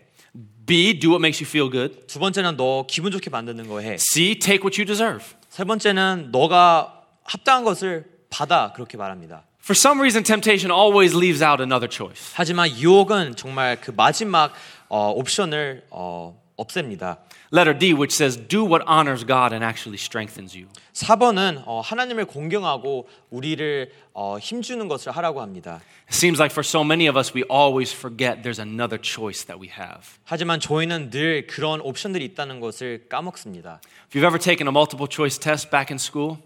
B, 0.66 0.98
do 0.98 1.10
what 1.10 1.20
makes 1.20 1.42
you 1.42 1.48
feel 1.48 1.70
good, 1.70 2.06
두 2.06 2.18
번째는 2.18 2.56
너 2.56 2.86
기분 2.88 3.10
좋게 3.10 3.28
만드는 3.28 3.68
거 3.68 3.80
해. 3.80 3.96
C, 3.98 4.38
take 4.38 4.60
what 4.62 4.80
you 4.80 4.86
deserve. 4.86 5.24
세 5.48 5.64
번째는 5.64 6.28
너가 6.30 7.04
합당한 7.24 7.64
것을 7.64 8.19
받아 8.29 8.71
그렇게 8.73 8.97
말합니다. 8.97 9.43
For 9.65 9.73
some 9.73 9.99
reason, 9.99 10.23
temptation 10.23 10.71
always 10.71 11.15
leaves 11.15 11.43
out 11.43 11.59
another 11.59 11.89
choice. 11.89 12.33
하지만 12.35 12.69
유혹은 12.69 13.35
정말 13.35 13.81
그 13.81 13.89
마지막 13.89 14.53
어, 14.89 15.11
옵션을 15.15 15.87
어, 15.89 16.39
없앱니다. 16.55 17.17
Letter 17.51 17.73
D, 17.73 17.93
which 17.93 18.13
says, 18.13 18.37
do 18.37 18.63
what 18.63 18.83
honors 18.87 19.25
God 19.25 19.53
and 19.53 19.63
actually 19.63 19.97
strengthens 19.97 20.55
you. 20.55 20.67
4번은 20.93 21.63
어, 21.65 21.81
하나님을 21.81 22.25
공경하고 22.25 23.07
우리를 23.29 23.91
어, 24.13 24.37
힘주는 24.39 24.87
것을 24.87 25.11
하라고 25.13 25.41
합니다. 25.41 25.81
It 26.07 26.15
seems 26.15 26.39
like 26.39 26.51
for 26.51 26.63
so 26.63 26.83
many 26.83 27.07
of 27.07 27.17
us, 27.17 27.33
we 27.35 27.43
always 27.49 27.93
forget 27.93 28.43
there's 28.43 28.59
another 28.59 28.99
choice 29.01 29.45
that 29.45 29.59
we 29.59 29.69
have. 29.69 30.19
하지만 30.25 30.59
저희는 30.59 31.09
늘 31.09 31.47
그런 31.47 31.81
옵션들이 31.81 32.23
있다는 32.25 32.59
것을 32.59 33.07
까먹습니다. 33.09 33.81
If 34.07 34.17
you've 34.17 34.27
ever 34.27 34.39
taken 34.39 34.67
a 34.67 34.71
multiple 34.71 35.07
choice 35.09 35.39
test 35.39 35.69
back 35.71 35.91
in 35.91 35.97
school 35.97 36.37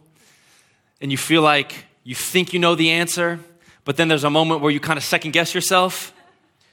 and 1.02 1.12
you 1.12 1.18
feel 1.18 1.42
like 1.42 1.86
you 2.04 2.16
think 2.16 2.54
you 2.54 2.60
know 2.60 2.76
the 2.76 2.90
answer, 2.90 3.40
but 3.86 3.98
then 3.98 4.08
there's 4.08 4.24
a 4.24 4.30
moment 4.30 4.62
where 4.62 4.72
you 4.72 4.80
kind 4.80 4.98
of 4.98 5.04
second 5.04 5.32
guess 5.32 5.54
yourself, 5.54 6.12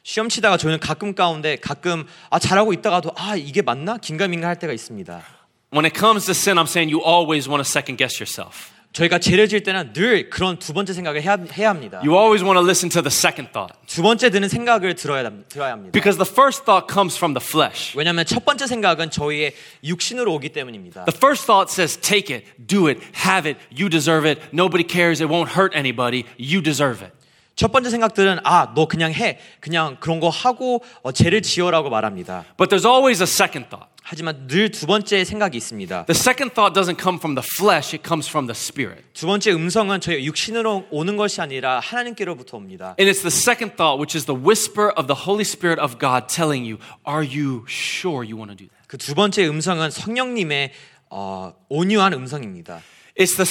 시험 0.03 0.29
치다가 0.29 0.57
저희는 0.57 0.79
가끔 0.79 1.15
가운데 1.15 1.57
가끔 1.57 2.07
아 2.31 2.39
잘하고 2.39 2.73
있다가도 2.73 3.13
아 3.17 3.37
이게 3.37 3.63
맞나 3.63 3.97
긴가민가 3.99 4.47
할 4.47 4.59
때가 4.59 4.73
있습니다. 4.73 5.23
when 5.71 5.85
it 5.85 5.95
comes 5.95 6.27
to 6.27 6.35
sin, 6.35 6.59
I'm 6.59 6.67
saying 6.67 6.89
you 6.89 7.03
always 7.03 7.49
want 7.49 7.63
to 7.63 7.69
second 7.69 7.97
guess 7.97 8.21
yourself. 8.21 8.73
저희가 8.93 9.19
죄를 9.19 9.47
지을 9.47 9.63
때는 9.63 9.93
늘 9.93 10.31
그런 10.31 10.59
두 10.59 10.73
번째 10.73 10.95
생각을 10.95 11.21
해야, 11.21 11.37
해야 11.53 11.69
합니다. 11.69 11.99
You 12.03 12.17
always 12.17 12.43
want 12.43 12.57
to 12.57 12.65
listen 12.65 12.89
to 12.89 13.03
the 13.03 13.13
second 13.13 13.53
thought. 13.53 13.75
두 13.87 14.01
번째 14.01 14.31
드는 14.31 14.49
생각을 14.49 14.95
들어야, 14.95 15.23
합- 15.27 15.47
들어야 15.51 15.73
합니다. 15.73 15.93
Because 15.93 16.17
the 16.17 16.25
first 16.27 16.65
thought 16.65 16.89
comes 16.91 17.15
from 17.15 17.35
the 17.35 17.45
flesh. 17.45 17.93
왜냐하면 17.95 18.25
첫 18.25 18.47
번째 18.47 18.67
생각은 18.67 19.11
저희의 19.11 19.53
육신으로 19.85 20.33
오기 20.33 20.49
때문입니다. 20.49 21.05
The 21.05 21.15
first 21.15 21.45
thought 21.45 21.71
says, 21.71 22.01
take 22.01 22.35
it, 22.35 22.47
do 22.67 22.89
it, 22.89 23.03
have 23.27 23.45
it, 23.47 23.61
you 23.71 23.91
deserve 23.91 24.25
it, 24.25 24.41
nobody 24.55 24.83
cares, 24.89 25.21
it 25.23 25.29
won't 25.29 25.53
hurt 25.59 25.77
anybody, 25.77 26.25
you 26.41 26.63
deserve 26.63 27.05
it. 27.05 27.13
첫 27.62 27.72
번째 27.72 27.92
생각들은 27.92 28.40
아, 28.44 28.74
너 28.74 28.88
그냥 28.88 29.14
해. 29.14 29.38
그냥 29.60 29.98
그런 30.00 30.20
거 30.20 30.30
하고 30.30 30.82
어, 31.04 31.12
죄를 31.12 31.44
지어라고 31.44 31.92
말합니다. 31.92 32.44
But 32.58 32.76
there's 32.76 32.90
always 32.92 33.22
a 33.22 33.28
second 33.28 33.70
thought. 33.70 33.88
하지만 34.02 34.48
늘 34.48 34.72
두 34.72 34.88
번째 34.88 35.24
생각이 35.24 35.58
있습니다. 35.60 36.06
The 36.08 36.18
second 36.18 36.56
thought 36.56 36.74
doesn't 36.74 37.00
come 37.00 37.20
from 37.20 37.36
the 37.36 37.46
flesh, 37.46 37.94
it 37.96 38.02
comes 38.04 38.28
from 38.28 38.48
the 38.48 38.58
spirit. 38.58 39.04
두 39.14 39.28
번째 39.28 39.52
음성은 39.52 40.02
저희 40.02 40.26
육신으로 40.26 40.88
오는 40.90 41.18
것이 41.18 41.40
아니라 41.40 41.80
하나님께로부터 41.82 42.58
옵니다. 42.58 42.96
And 43.00 43.06
it's 43.06 43.22
the 43.22 43.30
second 43.30 43.78
thought, 43.78 44.02
which 44.02 44.18
is 44.18 44.26
the 44.26 44.34
whisper 44.34 44.90
of 44.98 45.06
the 45.06 45.22
Holy 45.30 45.46
Spirit 45.46 45.80
of 45.80 46.00
God 46.00 46.26
telling 46.34 46.66
you, 46.66 46.80
Are 47.06 47.22
you 47.22 47.66
sure 47.70 48.26
you 48.26 48.42
want 48.42 48.50
to 48.50 48.58
do 48.58 48.66
that? 48.74 48.88
그 48.88 48.98
두 48.98 49.14
번째 49.14 49.46
음성은 49.46 49.92
성령님의 49.92 50.72
어, 51.12 51.54
온유한 51.70 52.14
음성입니다. 52.14 52.82
It's 53.21 53.35
the, 53.37 53.45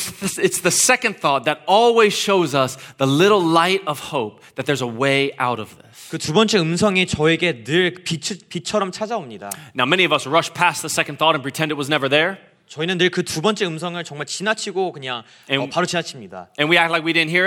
it's 0.44 0.62
the 0.62 0.70
second 0.70 1.18
thought 1.20 1.46
that 1.46 1.62
always 1.66 2.14
shows 2.14 2.54
us 2.54 2.78
the 3.00 3.08
little 3.08 3.42
light 3.42 3.82
of 3.88 4.12
hope 4.14 4.42
that 4.58 4.68
there's 4.68 4.84
a 4.84 4.88
way 4.88 5.32
out 5.40 5.60
of 5.60 5.76
this. 5.76 6.10
그 6.12 6.20
두 6.20 6.34
번째 6.34 6.60
음성이 6.60 7.08
저에게 7.08 7.64
늘 7.64 7.96
빛, 8.04 8.48
빛처럼 8.48 8.92
찾아옵니다. 8.92 9.50
Now, 9.76 9.86
many 9.88 10.06
of 10.06 10.14
us 10.14 10.28
rush 10.28 10.54
past 10.54 10.82
the 10.84 10.90
second 10.94 11.18
thought 11.18 11.34
and 11.34 11.42
pretend 11.42 11.74
it 11.74 11.78
was 11.78 11.90
never 11.90 12.08
there, 12.08 12.38
저희는 12.70 12.98
늘 13.00 13.10
그 13.10 13.24
두 13.24 13.42
번째 13.42 13.66
음성을 13.66 14.04
정말 14.04 14.28
지나치고 14.28 14.92
그냥 14.92 15.24
어, 15.50 15.52
And- 15.54 15.70
바로 15.74 15.88
지나칩니다. 15.88 16.50
and 16.60 16.70
we 16.70 16.78
act 16.78 16.94
like 16.94 17.02
we 17.04 17.12
didn't 17.14 17.30
hear 17.34 17.42
it. 17.42 17.44